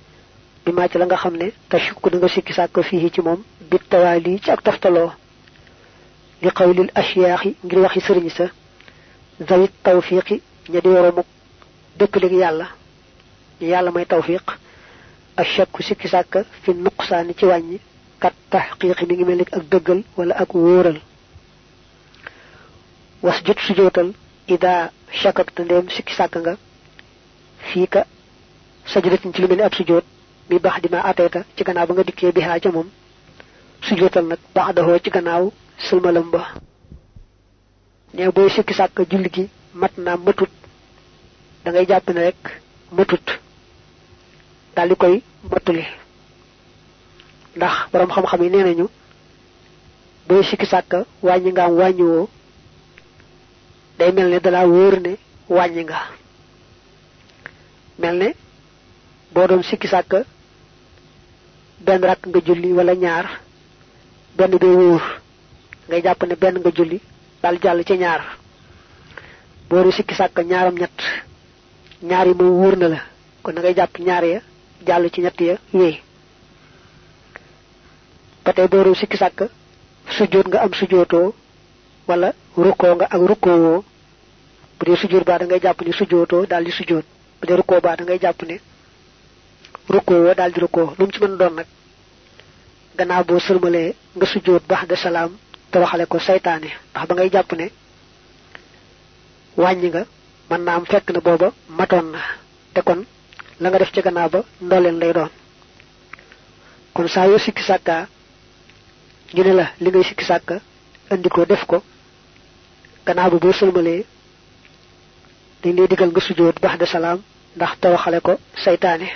Bi 0.65 0.73
ma 0.73 0.89
ci 0.89 0.99
la 0.99 1.05
nga 1.07 1.17
xam 1.17 1.37
ne 1.37 1.53
tashukku 1.71 2.09
nga 2.11 2.29
sikki 2.29 2.53
sàkk 2.53 2.77
fii 2.83 3.11
ci 3.15 3.21
moom 3.21 3.41
bi 3.71 3.77
tawaali 3.91 4.41
ci 4.43 4.51
ak 4.51 4.63
toftaloo. 4.63 5.13
Li 6.43 6.51
qawlil 6.51 6.91
ashyaaxi 6.95 7.57
ngir 7.65 7.79
waxi 7.79 8.01
sëriñ 8.01 8.29
sa. 8.31 8.47
Zawit 9.49 9.73
tawfiqi 9.83 10.43
ña 10.69 10.81
di 10.81 10.89
woromu 10.89 11.23
dëppalik 11.99 12.33
yàlla. 12.33 12.67
Yàlla 13.61 13.91
may 13.93 14.07
tawfiq 14.07 14.43
ashakku 15.43 15.81
sikki 15.89 16.09
sàkka 16.15 16.41
fi 16.63 16.71
nuqsaani 16.75 17.33
ci 17.39 17.45
wàññi. 17.51 17.79
Kat 18.23 18.35
tahqiqi 18.51 19.05
mi 19.07 19.15
ngi 19.15 19.25
mel 19.25 19.41
ak 19.57 19.63
dëggal 19.73 20.01
wala 20.17 20.35
ak 20.43 20.51
wóoral. 20.55 20.99
Was 23.23 23.39
jot 23.47 23.59
sujootal 23.67 24.09
ida 24.55 24.73
shakakta 25.21 25.61
ndéem 25.65 25.87
sikki 25.95 26.15
sàkk 26.19 26.35
nga 26.43 26.53
fii 27.69 27.87
ka 27.93 28.01
sajdatin 28.93 29.33
ci 29.35 29.41
lu 29.43 29.49
mel 29.49 29.63
ab 29.63 29.75
sujoot 29.75 30.05
mi 30.51 30.59
baax 30.65 30.77
di 30.83 30.89
ma 30.93 31.01
ateeta 31.11 31.41
ci 31.57 31.63
gannaaw 31.65 31.87
ba 31.87 31.95
nga 31.95 32.05
dikkee 32.09 32.33
bi 32.33 32.43
ca 32.63 32.71
moom. 32.75 32.89
Sujootal 33.87 34.25
nag 34.27 34.39
baax 34.55 34.75
dahoo 34.77 34.99
ci 35.05 35.11
gannaaw 35.11 35.45
sulmalam 35.87 36.31
ba. 36.35 36.43
Ne 38.15 38.23
sikki 38.55 38.75
sàkk 38.75 38.97
julli 39.11 39.31
gi 39.35 39.45
matut. 40.27 40.51
Da 41.65 41.71
ngay 41.71 41.87
ne 42.15 42.21
rek 42.27 42.41
matut 42.97 43.27
dal 44.79 44.89
di 44.89 44.95
koy 45.03 45.17
ndax 47.59 47.75
borom 47.91 48.11
xam-xam 48.15 48.43
yi 48.45 48.51
nee 48.51 48.63
nañu 48.65 48.87
booy 50.29 50.43
sikki 50.49 50.67
sàkk 50.73 50.93
wàññi 51.27 51.51
nga 51.53 51.65
am 51.65 51.75
wàññiwoo 51.81 52.29
day 53.99 54.11
mel 54.13 54.29
ne 54.31 54.39
dala 54.45 54.61
wóor 54.73 54.95
ne 55.05 55.13
wàññi 55.57 55.83
nga. 55.85 55.99
Mel 57.99 58.17
ne 58.23 58.29
boo 59.35 59.47
doon 59.49 59.63
sikki 59.69 59.89
sàkk 59.89 60.13
benn 61.87 62.03
rakk 62.09 62.23
nga 62.29 62.41
julli 62.47 62.73
wala 62.73 62.95
ñaar 62.95 63.27
benn 64.37 64.59
bee 64.63 64.77
wóor. 64.81 65.03
Ngay 65.89 66.03
jàpp 66.05 66.23
ne 66.27 66.35
benn 66.43 66.59
nga 66.61 66.71
julli 66.77 66.99
dal 67.43 67.57
jàll 67.63 67.85
ci 67.85 67.95
ñaar. 67.99 68.23
Boo 69.69 69.91
sikki 69.91 70.15
sàkk 70.15 70.39
ñaaram 70.51 70.75
ñett 70.81 70.99
ñaar 72.03 72.27
yi 72.29 72.35
moom 72.35 72.75
na 72.79 72.89
la. 72.89 73.01
Kon 73.43 73.53
da 73.55 73.61
ngay 73.61 73.75
ñaar 74.07 74.25
ya 74.25 74.41
jàll 74.87 75.11
ci 75.13 75.21
ñett 75.21 75.41
ya 75.41 75.55
wéy 75.73 75.95
ba 78.45 78.53
boo 78.71 78.85
doon 78.85 78.95
sikki 78.95 79.17
sàkk 79.17 79.41
sujjóot 80.17 80.47
nga 80.49 80.59
am 80.65 80.73
sujjóotoo 80.75 81.35
wala 82.09 82.29
rukkoo 82.57 82.95
nga 82.97 83.07
ak 83.15 83.21
rukkoo 83.31 83.57
woo 83.65 83.85
bu 84.79 84.85
dee 84.87 84.97
sujjóot 84.97 85.25
baa 85.29 85.39
da 85.39 85.45
ngay 85.47 85.61
jàpp 85.65 85.81
ni 85.85 85.93
sujjóotoo 85.93 86.47
daal 86.51 86.65
di 86.65 86.71
sujjóot. 86.73 87.05
Bu 87.41 87.47
dee 87.47 87.57
rukkoo 87.57 87.81
baa 87.81 87.97
da 87.97 88.05
ngay 88.05 88.19
jàpp 88.25 88.43
ne 88.49 88.57
rukkoo 89.95 90.19
woo 90.25 90.35
daal 90.35 90.53
di 90.53 90.61
rukkoo. 90.61 90.95
Lu 90.99 91.07
ci 91.13 91.19
mën 91.21 91.37
doon 91.39 91.55
nag 91.59 91.67
gannaaw 92.99 93.25
boo 93.25 93.39
sërmalee 93.47 93.95
nga 94.17 94.27
sujjóot 94.27 94.63
baax 94.71 94.87
de 94.89 94.97
salaam 94.97 95.31
toroxale 95.71 96.05
ko 96.07 96.19
saytaane 96.19 96.69
ndax 96.91 97.05
ba 97.09 97.15
ngay 97.15 97.31
jàpp 97.35 97.53
ne 97.59 97.67
wàññi 99.63 99.89
nga 99.91 100.03
mën 100.51 100.63
naa 100.65 100.77
am 100.77 100.85
fekk 100.91 101.11
na 101.11 101.21
matoon 101.79 102.07
na. 102.13 102.21
Te 102.75 102.81
kon 102.83 103.01
la 103.61 103.69
nga 103.69 103.79
def 103.79 103.93
ci 103.95 104.01
gannaaw 104.03 104.29
ba 104.35 104.41
ndooleen 104.65 104.99
lay 105.01 105.13
doon 105.13 105.31
kon 106.95 107.09
saa 107.09 107.27
yoo 107.31 107.39
sikki 107.39 107.63
sàkkaa 107.63 108.03
ñu 109.35 109.43
ne 109.45 109.53
la 109.59 109.67
li 109.83 109.89
ngay 109.91 110.05
sikki 110.09 110.25
sàkka 110.31 110.55
andi 111.13 111.29
ko 111.29 111.45
def 111.45 111.65
ko 111.71 111.83
gannaaw 113.07 113.31
ba 113.31 113.39
boo 113.43 113.53
dañ 115.63 115.75
lay 115.77 115.89
digal 115.91 116.11
nga 116.11 116.21
sujjóot 116.27 116.57
baax 116.63 116.79
de 116.81 116.87
salaam 116.87 117.19
ndax 117.57 117.73
toroxale 117.81 118.19
ko 118.27 118.33
saytaane 118.65 119.09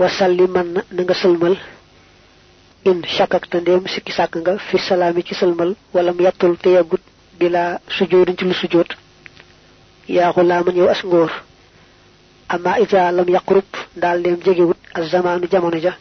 wasalli 0.00 0.44
man 0.54 0.68
na 0.94 1.00
nga 1.04 1.14
sëlmal 1.22 1.54
in 2.88 2.98
shakakta 3.16 3.56
ndéem 3.60 3.84
sikki 3.94 4.12
sàkk 4.18 4.32
nga 4.40 4.52
fi 4.68 4.76
salaami 4.88 5.22
ci 5.26 5.34
sëlmal 5.40 5.70
wala 5.94 6.10
mu 6.12 6.22
yattul 6.26 6.54
te 6.62 6.68
bila 7.38 7.62
sujjóotin 7.96 8.36
ci 8.38 8.44
lu 8.44 8.54
sujjóot 8.60 8.90
yaa 10.08 10.32
xulaaman 10.32 10.76
yow 10.76 10.88
as 10.88 11.02
ngóor 11.04 11.30
ama 12.48 12.78
isa 12.80 13.12
lam 13.12 13.28
yaqrub 13.28 13.64
daal 13.96 14.18
ndéem 14.20 14.40
jegewut 14.44 14.78
ak 14.94 15.04
zamaanu 15.10 15.46
jamono 15.52 15.78
ja. 15.80 15.92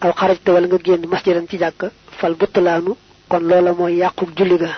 Aw 0.00 0.12
xarajta 0.18 0.52
wala 0.52 0.66
nga 0.66 0.78
génn 0.84 1.06
masjidan 1.12 1.46
ci 1.48 1.58
jàkk 1.58 1.80
fal 2.18 2.34
buttalaanu 2.34 2.96
kon 3.28 3.40
loola 3.48 3.72
mooy 3.78 3.94
yàqub 4.02 4.30
julli 4.36 4.56
ga. 4.58 4.70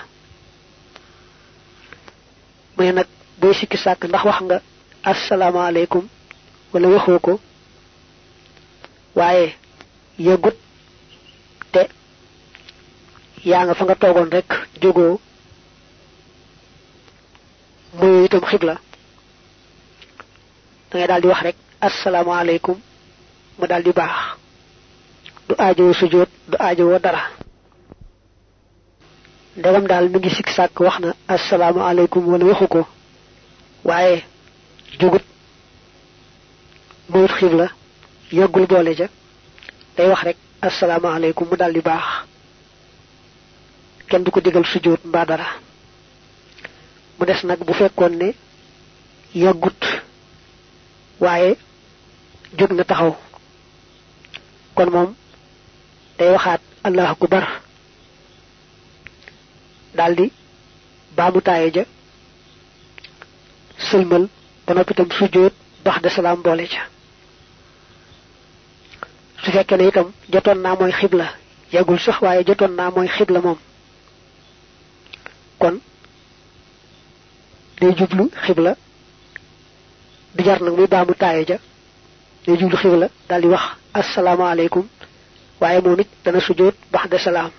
Mu 2.76 2.82
ne 2.84 2.92
nag 2.92 3.06
booy 3.40 3.54
sikki 3.54 3.76
sàkk 3.76 4.02
ndax 4.08 4.24
wax 4.28 4.38
nga 4.46 4.56
asalaamaaleykum 5.10 6.04
wala 6.72 6.88
waxoo 6.94 7.18
ko. 7.26 7.32
Waaye 9.18 9.54
yëgut 10.18 10.56
te 11.72 11.82
yaa 13.44 13.64
nga 13.64 13.74
fa 13.74 13.84
nga 13.84 13.96
rek 14.36 14.50
jógoo 14.82 15.20
mooy 17.98 18.24
itam 18.26 18.44
xibla 18.50 18.74
da 20.90 20.98
ngay 20.98 21.06
daal 21.08 21.20
di 21.22 21.28
wax 21.28 21.40
rek 21.46 21.56
asalaamaaleykum 21.86 22.76
mu 23.58 23.66
daal 23.70 23.82
di 23.86 23.92
baax 23.98 24.16
du 25.48 25.54
aajowoo 25.58 25.92
sujjóot 26.00 26.28
du 26.50 26.56
aajowoo 26.58 26.98
dara. 26.98 27.22
Ndegam 29.56 29.86
daal 29.86 30.08
mi 30.08 30.18
ngi 30.18 30.30
sikk 30.36 30.48
sàkk 30.56 30.80
wax 30.80 30.96
na 31.00 31.10
asalaamaaleykum 31.34 32.22
wala 32.32 32.44
waxu 32.50 32.66
ko. 32.68 32.80
Waaye 33.84 34.24
jógut 35.00 35.22
moyut 37.10 37.32
xibla 37.38 37.66
yàggul 38.32 38.66
boole 38.66 38.94
ja. 38.96 39.06
Day 39.96 40.08
wax 40.08 40.22
rek 40.24 40.36
asalaamaaleykum 40.62 41.46
mu 41.50 41.56
daal 41.56 41.72
di 41.72 41.80
baax. 41.80 42.04
Kenn 44.08 44.24
du 44.24 44.30
ko 44.30 44.40
digal 44.40 44.64
sujjóot 44.64 45.04
mbaa 45.04 45.24
dara 45.26 45.46
mu 47.18 47.26
des 47.26 47.40
nag 47.44 47.58
bu 47.66 47.72
fekkoon 47.72 48.12
ne 48.20 48.28
yàggut. 49.34 49.82
Waaye 51.20 51.56
na 52.76 52.84
taxaw. 52.84 53.12
Kon 54.74 54.90
moom 54.90 55.14
day 56.18 56.30
waxaat 56.32 56.60
allahu 56.86 57.12
akbar. 57.14 57.44
Daldi 59.94 60.26
baamu 61.16 61.40
taaye 61.46 61.70
ja 61.74 61.84
sëlmal 63.88 64.24
ba 64.66 64.74
noppi 64.74 64.92
itam 64.92 65.10
sujjóot 65.18 65.54
bax 65.84 65.96
de 66.02 66.08
salaam 66.08 66.42
boole 66.42 66.66
ca. 66.72 66.82
Su 69.42 69.50
fekkee 69.52 69.76
ne 69.78 69.86
itam 69.88 70.08
jotoon 70.32 70.58
naa 70.62 70.74
mooy 70.78 70.92
xibla 70.92 71.26
yàggul 71.72 71.98
sax 71.98 72.20
waaye 72.22 72.44
jotoon 72.48 72.72
naa 72.76 72.90
mooy 72.90 73.08
xibla 73.16 73.40
moom. 73.40 73.58
Kon 75.60 75.74
day 77.80 77.92
jublu 77.98 78.24
xibla 78.44 78.72
du 80.34 80.44
jar 80.44 80.60
nag 80.62 80.74
muy 80.78 80.86
baamu 80.92 81.14
taaye 81.22 81.44
ja 81.50 81.58
day 82.46 82.56
jublu 82.60 82.76
xibla 82.82 83.06
daldi 83.28 83.48
wax 83.54 83.64
asalaamaaleykum 84.00 84.84
waaye 85.60 85.80
moom 85.84 86.00
it 86.00 86.08
dana 86.24 86.40
sujjóot 86.46 86.74
baxda 86.92 87.18
salaam 87.26 87.50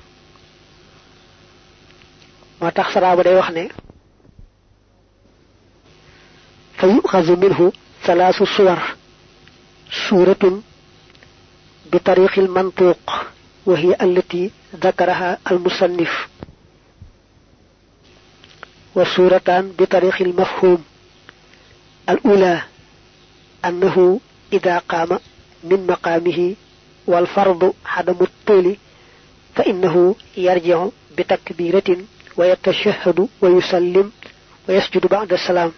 moo 2.62 2.72
tax 2.78 2.88
saraaba 2.94 3.24
day 3.28 3.36
wax 3.40 3.50
ne 3.58 3.64
fa 6.78 6.86
yuxazu 6.88 7.34
minhu 7.44 7.66
salaasu 8.06 8.46
suwar 8.56 8.80
suuratun 10.08 10.56
bi 11.92 11.98
tariqi 12.08 12.40
almantuq 12.42 13.04
hiya 13.82 13.96
allati 14.06 14.52
ذكرها 14.86 15.38
المصنف 15.52 16.12
وسورتان 18.96 19.72
بطريق 19.80 20.22
المفهوم. 20.22 20.84
الأولى 22.10 22.62
أنه 23.66 24.20
إذا 24.54 24.78
قام 24.78 25.20
من 25.64 25.88
مقامه 25.88 26.56
والفرض 27.08 27.74
عدم 27.86 28.16
الطول 28.22 28.78
فإنه 29.56 30.16
يرجع 30.38 30.88
بتكبيرة 31.18 31.98
ويتشهد 32.38 33.28
ويسلم 33.42 34.12
ويسجد 34.70 35.06
بعد 35.08 35.34
السلام. 35.34 35.72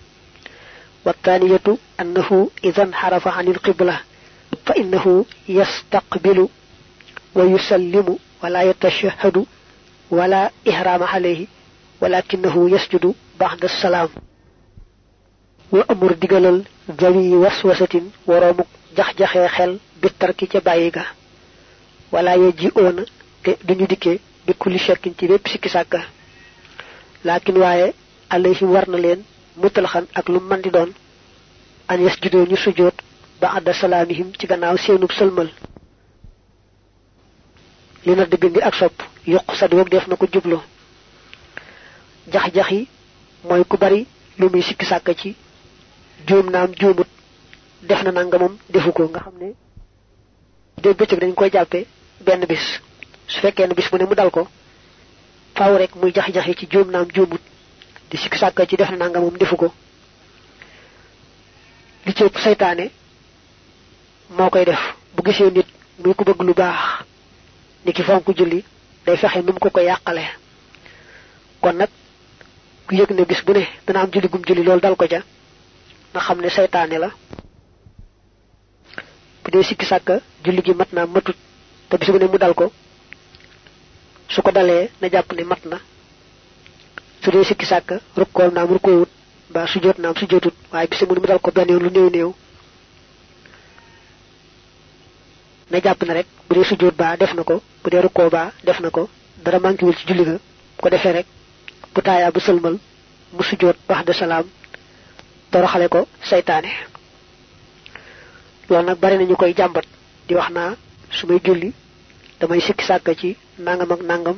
والثانية 1.06 1.78
أنه 2.00 2.50
إذا 2.64 2.84
انحرف 2.84 3.28
عن 3.28 3.48
القبلة 3.48 4.00
فإنه 4.66 5.26
يستقبل 5.50 6.50
ويسلم 7.36 8.18
ولا 8.44 8.62
يتشهد 8.64 9.46
ولا 10.10 10.52
إحرام 10.70 11.04
عليه. 11.04 11.48
walakinahu 12.02 12.68
yasjudu 12.70 13.16
ba'da 13.40 13.68
salam. 13.82 14.10
Wa 15.72 15.84
amur 15.90 16.14
digalal 16.22 16.64
gawi 17.02 17.34
waswasatin 17.44 18.06
waromuk 18.28 18.68
jax 18.96 19.10
jaxé 19.20 19.48
xel 19.56 19.80
bi 20.02 20.08
tarki 20.20 20.48
ca 20.48 20.60
bayyi 20.62 20.92
ga. 20.92 21.04
Wala 22.12 22.32
yaji'una 22.38 23.04
te 23.44 23.52
duñu 23.68 23.88
dikke 23.88 24.20
bi 24.46 24.54
kulli 24.54 24.80
shakkin 24.80 25.14
ci 25.18 25.28
bepp 25.28 25.48
sikki 25.48 25.70
sakka 25.70 26.00
lakin 27.26 27.58
waye 27.58 27.94
alayhi 28.30 28.66
warna 28.66 28.98
len 28.98 29.20
mutalxan 29.58 30.06
ak 30.16 30.30
lu 30.30 30.40
man 30.40 30.62
di 30.62 30.70
doon 30.70 30.92
an 31.90 31.98
yasjudu 32.06 32.46
ñu 32.50 32.56
sujud 32.58 32.94
ba'da 33.42 33.74
salamihim 33.74 34.32
ci 34.40 34.48
gannaaw 34.48 34.78
seenub 34.78 35.12
selmal 35.12 35.50
li 38.06 38.16
na 38.16 38.26
diggandi 38.26 38.62
ak 38.62 38.76
sop 38.76 38.94
yokku 39.26 39.56
sad 39.56 39.74
wog 39.74 39.90
def 39.90 40.08
nako 40.08 40.26
jublo 40.34 40.62
jublu 42.28 42.32
jax-jax 42.32 42.72
yi 42.72 42.88
mooy 43.44 43.64
ku 43.66 43.78
bari 43.78 44.08
lu 44.40 44.50
muy 44.50 44.62
sikki 44.62 44.86
sàkka 44.86 45.14
ci 45.16 45.36
juum 46.28 46.50
naam 46.50 46.72
juumut 46.76 47.08
def 47.82 48.04
na 48.04 48.12
nanga 48.12 48.38
moom 48.38 48.58
defu 48.70 48.92
ko. 48.92 49.04
Nga 49.08 49.20
xam 49.20 49.34
ne 49.40 49.54
dé 50.82 50.94
bëccëg 50.94 51.20
dañ 51.20 51.34
koy 51.34 51.50
jàppe 51.52 51.86
benn 52.26 52.46
bis. 52.46 52.80
Su 53.28 53.40
fekkee 53.40 53.68
ne 53.68 53.74
bis 53.74 53.92
mu 53.92 53.98
ne 53.98 54.06
mu 54.06 54.16
dal 54.16 54.30
ko 54.32 54.48
faaw 55.56 55.78
rek 55.78 55.96
muy 55.96 56.12
jax-jaxi 56.14 56.56
ci 56.56 56.68
juum 56.70 56.92
naam 56.92 57.08
juumut 57.14 57.42
di 58.10 58.18
sikki 58.18 58.38
sàkka 58.38 58.66
ci 58.66 58.76
def 58.76 58.90
na 58.92 58.98
nanga 58.98 59.20
moom 59.20 59.38
defu 59.38 59.56
ko. 59.56 59.74
Li 62.06 62.14
ci 62.14 62.24
ëpp 62.24 62.38
saytaane 62.40 62.90
moo 64.30 64.50
koy 64.50 64.66
def. 64.66 64.80
Bu 65.16 65.24
gisee 65.24 65.52
nit 65.52 65.68
muy 66.04 66.14
ku 66.14 66.24
bëgg 66.24 66.42
lu 66.44 66.54
baax 66.54 67.04
ni 67.86 67.94
ki 67.94 68.04
fonk 68.04 68.28
julli 68.38 68.64
day 69.06 69.18
fexe 69.18 69.42
num 69.42 69.58
ko 69.60 69.70
ko 69.70 69.80
yàqale. 69.80 70.24
Kon 71.62 71.74
nag 71.76 71.90
ku 72.88 72.96
yëg 72.96 73.12
ne 73.12 73.24
bis 73.26 73.42
bu 73.46 73.52
ne 73.54 73.64
dana 73.86 74.00
am 74.02 74.10
julli 74.12 74.28
gum 74.30 74.42
julli 74.48 74.64
loolu 74.64 74.82
dal 74.82 74.96
ko 74.96 75.06
ca 75.08 75.20
nga 76.14 76.20
xam 76.26 76.40
ne 76.42 76.50
saytaane 76.50 76.98
la. 77.04 77.10
Bu 79.44 79.52
dee 79.52 79.64
sikki 79.64 79.86
sàkka 79.86 80.16
julli 80.44 80.62
gi 80.66 80.74
mat 80.74 80.92
naa 80.94 81.06
matut 81.06 81.36
te 81.90 81.98
bis 81.98 82.10
bu 82.12 82.18
ne 82.18 82.26
mu 82.28 82.38
dal 82.38 82.54
ko. 82.54 82.72
Su 84.30 84.42
ko 84.42 84.52
dalee 84.52 84.90
na 85.02 85.08
jàpp 85.10 85.34
ne 85.34 85.44
mat 85.44 85.66
na. 85.66 85.78
Su 87.24 87.32
dee 87.32 87.44
sikki 87.44 87.66
sàkka 87.66 87.96
rukkoom 88.16 88.54
naam 88.54 88.70
rukkoowut 88.76 89.10
ba 89.54 89.68
su 89.68 89.80
jot 89.84 89.98
naam 90.00 90.16
su 90.16 90.26
jotut 90.30 90.54
waaye 90.72 90.88
bis 90.88 91.04
bu 91.08 91.14
ne 91.14 91.20
mu 91.20 91.28
dal 91.28 91.40
ko 91.40 91.52
benn 91.52 91.70
yoon 91.70 91.84
lu 91.84 91.90
néew 92.10 92.34
na 95.72 95.80
jàpp 95.84 96.04
na 96.06 96.14
rek 96.14 96.28
bu 96.48 96.56
dee 96.56 96.64
sujjóot 96.64 96.96
baa 96.96 97.18
def 97.18 97.34
na 97.34 97.44
ko 97.44 97.62
bu 97.84 97.90
dee 97.90 98.02
rukkoo 98.02 98.30
baa 98.30 98.52
def 98.64 98.80
na 98.80 98.90
ko 98.90 99.10
dara 99.44 99.60
mankiwul 99.60 99.96
ci 99.96 100.06
julli 100.08 100.24
ga. 100.26 100.36
Ko 100.82 100.90
defee 100.90 101.12
rek 101.14 101.26
bu 101.98 102.02
taayaa 102.06 102.32
bu 102.36 102.40
sëlmal 102.48 102.76
mu 103.36 103.44
sujjóot 103.50 103.78
bax 103.90 104.02
de 104.08 104.14
salaam 104.22 104.46
toroxale 105.52 105.88
ko 105.94 106.00
saytaane 106.30 106.72
loolu 108.70 108.86
nag 108.88 108.98
bari 109.02 109.16
nañu 109.18 109.36
koy 109.42 109.54
jàmbat 109.60 109.86
di 110.28 110.34
wax 110.40 110.50
naa 110.58 110.72
su 111.18 111.24
may 111.28 111.40
julli 111.46 111.70
damay 112.40 112.62
sikki 112.66 112.84
sàkka 112.90 113.12
ci 113.20 113.30
nangam 113.66 113.92
ak 113.96 114.02
nangam 114.10 114.38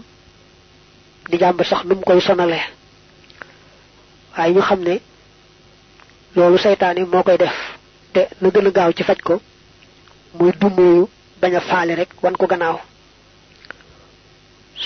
di 1.30 1.38
jàmbat 1.42 1.68
sax 1.72 1.82
nu 1.86 1.96
mu 1.96 2.02
koy 2.10 2.22
sonale. 2.28 2.60
Waaye 4.38 4.54
ñu 4.56 4.62
xam 4.68 4.80
ne 4.88 4.96
loolu 6.36 6.58
saytaane 6.64 7.02
moo 7.12 7.24
koy 7.28 7.38
def 7.44 7.56
te 8.14 8.22
na 8.42 8.48
gën 8.54 8.68
a 8.68 8.72
gaaw 8.78 8.92
ci 8.98 9.04
faj 9.04 9.20
ko 9.28 9.34
muy 10.38 10.52
dumooyu 10.60 11.10
bañ 11.42 11.54
faale 11.70 11.94
rek 12.00 12.10
wan 12.24 12.36
ko 12.40 12.46
gannaaw. 12.52 12.78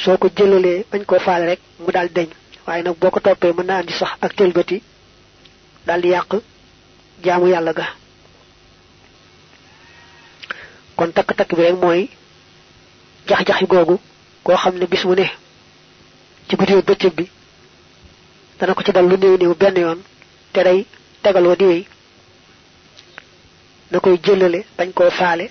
Soo 0.02 0.18
ko 0.22 0.28
jëlalee 0.38 0.86
bañ 0.92 1.02
koo 1.06 1.20
faale 1.20 1.46
rek 1.52 1.60
mu 1.84 1.92
daal 1.92 2.10
deñ 2.18 2.30
waaye 2.66 2.84
nag 2.84 2.96
boo 3.00 3.10
ko 3.12 3.20
toppee 3.20 3.54
mën 3.54 3.66
na 3.68 3.76
andi 3.80 3.94
sax 4.00 4.12
ak 4.26 4.32
tëlbati 4.38 4.78
daal 5.86 6.02
di 6.02 6.10
yàq 6.10 6.32
jaamu 7.24 7.48
yàlla 7.54 7.74
ga. 7.74 7.86
kon 10.98 11.12
takk-takk 11.16 11.52
bi 11.56 11.62
rek 11.64 11.76
mooy 11.82 12.02
jax-jaxi 13.28 13.66
googu 13.72 13.96
koo 14.44 14.56
xam 14.62 14.76
ne 14.78 14.86
bis 14.92 15.04
mu 15.06 15.16
ne 15.16 15.26
ci 16.48 16.56
guddi 16.56 16.74
bëccëg 16.88 17.14
bi 17.18 17.26
dana 18.60 18.74
ko 18.74 18.84
ci 18.84 18.92
dal 18.92 19.08
lu 19.10 19.18
néew 19.18 19.38
néew 19.38 19.54
benn 19.56 19.78
yoon 19.84 20.00
te 20.54 20.64
day 20.64 20.86
tegaloo 21.24 21.56
di 21.56 21.66
wéy 21.66 21.84
koy 24.04 24.18
jëlale 24.24 24.60
bañ 24.78 24.90
koo 24.94 25.10
faale. 25.12 25.50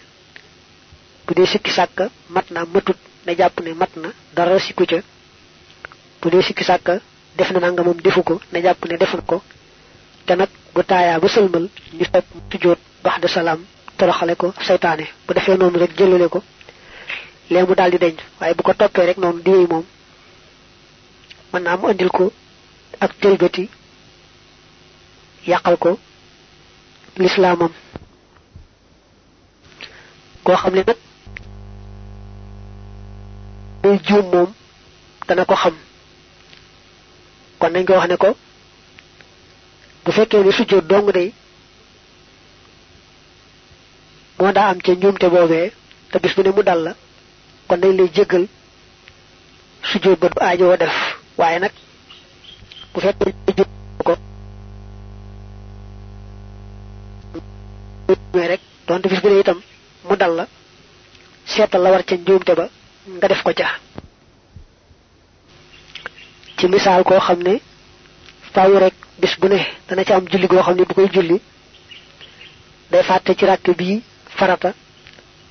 bu 1.28 1.34
dee 1.36 1.46
sikki 1.52 1.70
sàkka 1.70 2.04
mat 2.34 2.46
na 2.50 2.60
matut 2.74 2.96
na 3.26 3.32
jàpp 3.38 3.60
ne 3.64 3.70
mat 3.80 3.92
na 4.02 4.08
dara 4.36 4.58
sikku 4.58 4.84
ca 4.90 4.98
bu 6.22 6.30
dee 6.30 6.42
sikki 6.42 6.64
sàkka 6.64 6.94
def 7.36 7.50
na 7.52 7.60
nanga 7.60 7.82
moom 7.82 7.98
defu 8.04 8.22
ko 8.22 8.40
na 8.52 8.60
jàpp 8.62 8.84
ne 8.88 8.96
def 8.96 9.14
na 9.14 9.22
ko 9.30 9.42
te 10.26 10.32
nag 10.36 10.48
bu 10.74 10.80
taayaa 10.90 11.18
ba 11.22 11.28
sëlmal 11.28 11.66
ñu 11.98 12.04
sopp 12.12 12.26
tujjoot 12.50 12.78
bax 13.04 13.20
de 13.22 13.28
salaam 13.28 13.60
toroxale 13.98 14.34
ko 14.36 14.46
saytaane 14.66 15.04
bu 15.26 15.34
defee 15.34 15.56
noonu 15.58 15.78
rek 15.78 15.92
jëlale 15.98 16.28
ko 16.28 16.40
lee 17.50 17.64
mu 17.66 17.74
daal 17.74 17.90
di 17.90 17.98
deñ 17.98 18.16
waaye 18.40 18.54
bu 18.54 18.62
ko 18.62 18.72
toppee 18.74 19.06
rek 19.06 19.18
noonu 19.18 19.42
di 19.44 19.50
wéy 19.50 19.66
moom 19.72 19.84
mën 21.52 21.62
naa 21.62 21.76
mu 21.76 21.86
andil 21.88 22.08
ko 22.10 22.32
ak 23.00 23.12
tëlbati 23.20 23.68
yàqal 25.46 25.76
ko 25.76 25.98
lislaamam. 27.18 27.72
Koo 30.44 30.56
xam 30.56 30.74
ne 30.74 30.82
nag 30.86 30.96
muy 33.82 33.98
dana 35.28 35.44
ko 35.44 35.54
xam 35.62 35.74
kon 37.62 37.70
nañ 37.72 37.84
ko 37.86 37.92
wax 37.94 38.08
ne 38.10 38.16
ko 38.22 38.30
bu 40.04 40.10
fekkee 40.16 40.42
ne 40.44 40.50
sujjóot 40.58 40.86
dong 40.90 41.08
day 41.16 41.28
moo 44.38 44.52
daa 44.56 44.68
am 44.70 44.78
ca 44.84 44.92
njuumte 44.94 45.26
boobee 45.34 45.66
te 46.10 46.16
bis 46.22 46.34
bu 46.36 46.42
ne 46.42 46.50
mu 46.56 46.62
dal 46.68 46.80
la 46.86 46.92
kon 47.68 47.80
dañ 47.82 47.92
lay 47.98 48.08
jéggal 48.16 48.44
sujjóot 49.90 50.18
ba 50.22 50.28
aajoo 50.46 50.76
def. 50.82 50.96
Waaye 51.38 51.58
nag 51.58 51.72
bu 52.92 52.98
fekkee 53.00 53.32
ko 54.06 54.14
rek 58.50 58.60
donte 58.86 59.06
bis 59.08 59.20
bu 59.22 59.28
ne 59.28 59.40
itam 59.40 59.58
mu 60.08 60.16
dal 60.16 60.32
la 60.38 60.44
seetal 61.52 61.82
la 61.82 61.90
war 61.92 62.02
ca 62.08 62.14
njuumte 62.16 62.52
ba 62.58 62.66
nga 63.16 63.28
def 63.28 63.42
ko 63.42 63.52
ca 63.58 63.68
ci 66.62 66.68
misaal 66.70 67.02
koo 67.02 67.18
xam 67.18 67.40
ne 67.42 67.54
faaw 68.54 68.78
rek 68.78 68.94
bis 69.18 69.34
bu 69.40 69.48
ne 69.48 69.58
dana 69.88 70.04
ci 70.04 70.12
am 70.12 70.24
julli 70.30 70.46
goo 70.46 70.62
xam 70.62 70.76
ne 70.76 70.84
bu 70.84 70.94
koy 70.94 71.08
julli 71.12 71.40
day 72.90 73.02
fàtte 73.02 73.34
ci 73.38 73.44
ràkk 73.46 73.66
bii 73.78 74.02
farata 74.38 74.70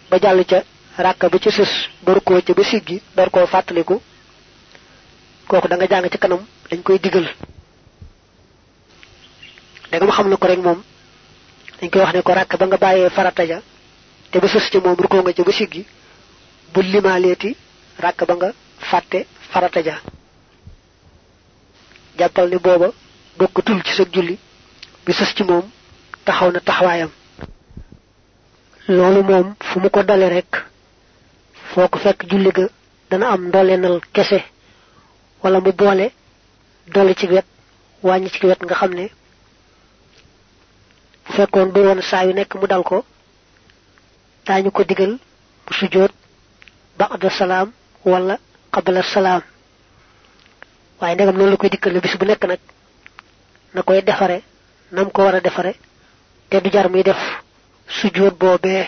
ba 0.10 0.18
jàll 0.24 0.46
ca 0.46 0.64
ràkk 0.98 1.22
ba 1.32 1.38
ca 1.44 1.50
sës 1.52 1.72
ba 2.04 2.14
rukkoo 2.14 2.42
ca 2.42 2.54
ba 2.54 2.64
siggi 2.64 3.02
door 3.16 3.30
koo 3.30 3.46
fàttaliku 3.46 4.02
kooku 5.48 5.68
da 5.68 5.76
nga 5.76 5.88
jàng 5.90 6.10
ci 6.12 6.18
kanam 6.18 6.46
dañ 6.70 6.82
koy 6.84 6.98
digal. 7.00 7.28
Da 9.92 9.98
nga 9.98 10.06
ma 10.06 10.14
xam 10.14 10.30
na 10.30 10.38
ko 10.38 10.48
rek 10.48 10.60
moom 10.64 10.80
dañ 11.82 11.90
koy 11.90 12.02
wax 12.02 12.14
ne 12.14 12.22
ko 12.22 12.32
ràkk 12.34 12.56
ba 12.58 12.66
nga 12.68 12.78
bàyyee 12.78 13.10
farata 13.10 13.44
ja 13.46 13.60
te 14.32 14.40
ba 14.40 14.48
sës 14.48 14.70
ci 14.72 14.78
moom 14.80 14.96
rukkoo 14.96 15.22
nga 15.22 15.34
ca 15.34 15.44
ba 15.44 15.52
siggi 15.52 15.86
bu 16.74 16.82
limaaleeti 16.82 17.56
ràkk 18.00 18.26
ba 18.28 18.36
nga 18.36 18.50
fàtte 18.80 19.26
farata 19.52 19.82
ja 19.84 20.00
jàppal 22.22 22.48
ne 22.50 22.58
booba 22.66 22.88
bokkatul 23.38 23.82
ci 23.86 23.94
sa 23.98 24.04
julli 24.14 24.36
bi 25.06 25.12
sës 25.18 25.32
ci 25.36 25.44
moom 25.44 25.66
taxaw 26.26 26.52
na 26.52 26.60
taxawaayam. 26.60 27.10
Loolu 28.88 29.22
moom 29.30 29.48
fu 29.68 29.80
mu 29.80 29.90
ko 29.90 30.04
dale 30.04 30.28
rek 30.30 30.52
foko 31.74 31.98
fekk 32.04 32.20
julli 32.30 32.52
ga 32.58 32.66
dana 33.10 33.26
am 33.34 33.42
ndolenal 33.48 33.98
kese 34.14 34.40
wala 35.44 35.60
mu 35.60 35.72
boole 35.80 36.06
dolli 36.94 37.16
ci 37.16 37.26
wet 37.28 37.46
wàññi 38.04 38.30
ci 38.30 38.46
wet 38.46 38.62
nga 38.64 38.76
xam 38.76 38.94
ne 38.94 39.06
bu 41.26 41.32
fekkoon 41.36 41.70
du 41.74 41.80
woon 41.86 42.02
saa 42.02 42.26
yu 42.26 42.34
nekk 42.34 42.56
mu 42.56 42.68
dal 42.68 42.84
ko 42.84 42.98
daañu 44.46 44.72
ko 44.72 44.84
digal 44.84 45.14
bu 45.66 45.74
sujjoot 45.74 46.12
ba'da 47.00 47.30
salaam 47.30 47.72
wala 48.06 48.38
qabla 48.74 49.02
salaam 49.04 49.42
waaye 51.02 51.16
ndegam 51.16 51.36
noonu 51.38 51.52
la 51.52 51.58
koy 51.58 51.70
dikkal 51.70 52.00
bis 52.02 52.16
bu 52.20 52.26
nekk 52.26 52.44
nag 52.46 52.60
na 53.74 53.82
koy 53.84 54.02
defare 54.02 54.38
nam 54.92 55.10
ko 55.12 55.22
war 55.24 55.36
a 55.36 55.40
defare 55.42 55.74
te 56.50 56.62
du 56.62 56.70
jar 56.72 56.90
muy 56.90 57.04
def 57.04 57.18
sujjoot 57.88 58.36
boobee 58.40 58.86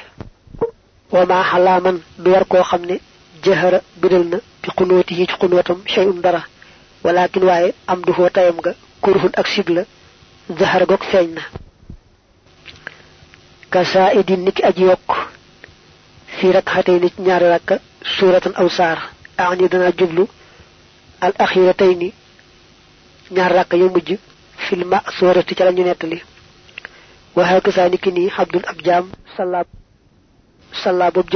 wa 1.11 1.25
ma 1.25 1.43
xalaaman 1.43 1.97
du 2.17 2.31
war 2.31 2.45
koo 2.45 2.63
xam 2.63 2.81
ne 2.85 2.99
jahara 3.43 3.79
bidal 4.01 4.23
na 4.31 4.37
bi 4.61 4.69
xunooti 4.77 5.13
yi 5.19 5.27
ci 5.27 5.33
xunootam 5.39 5.79
shay'un 5.85 6.21
dara 6.21 6.41
walakin 7.03 7.43
waaye 7.43 7.73
am 7.87 8.01
du 8.01 8.13
foo 8.13 8.29
tayam 8.29 8.57
ga 8.61 8.73
kurhun 9.01 9.31
ak 9.35 9.47
sibla 9.47 9.83
zahara 10.59 10.85
gog 10.85 11.03
feeñ 11.11 11.29
na 11.35 11.41
ka 13.69 13.83
saidin 13.85 14.41
niki 14.45 14.61
aji 14.63 14.83
yokk 14.83 15.09
fi 16.37 16.51
rakhatay 16.51 16.99
nit 16.99 17.15
ñaari 17.19 17.47
rakka 17.53 17.75
suratan 18.17 18.53
aw 18.55 18.69
saar 18.69 18.97
aani 19.37 19.67
dana 19.69 19.91
jublu 19.97 20.27
al 21.25 21.33
akhiratayni 21.45 22.09
ñaar 23.35 23.51
rakka 23.57 23.75
yu 23.81 23.87
mujj 23.93 24.09
fil 24.65 24.83
ma'surati 24.91 25.55
ci 25.55 25.63
lañu 25.63 25.83
nettali. 25.83 26.17
Wa 27.35 27.43
hakaza 27.49 27.89
niki 27.89 28.09
ni 28.11 28.23
abdul 28.41 28.65
abjam 28.71 29.05
sallab 29.37 29.67
salla 30.83 31.11
bob 31.15 31.27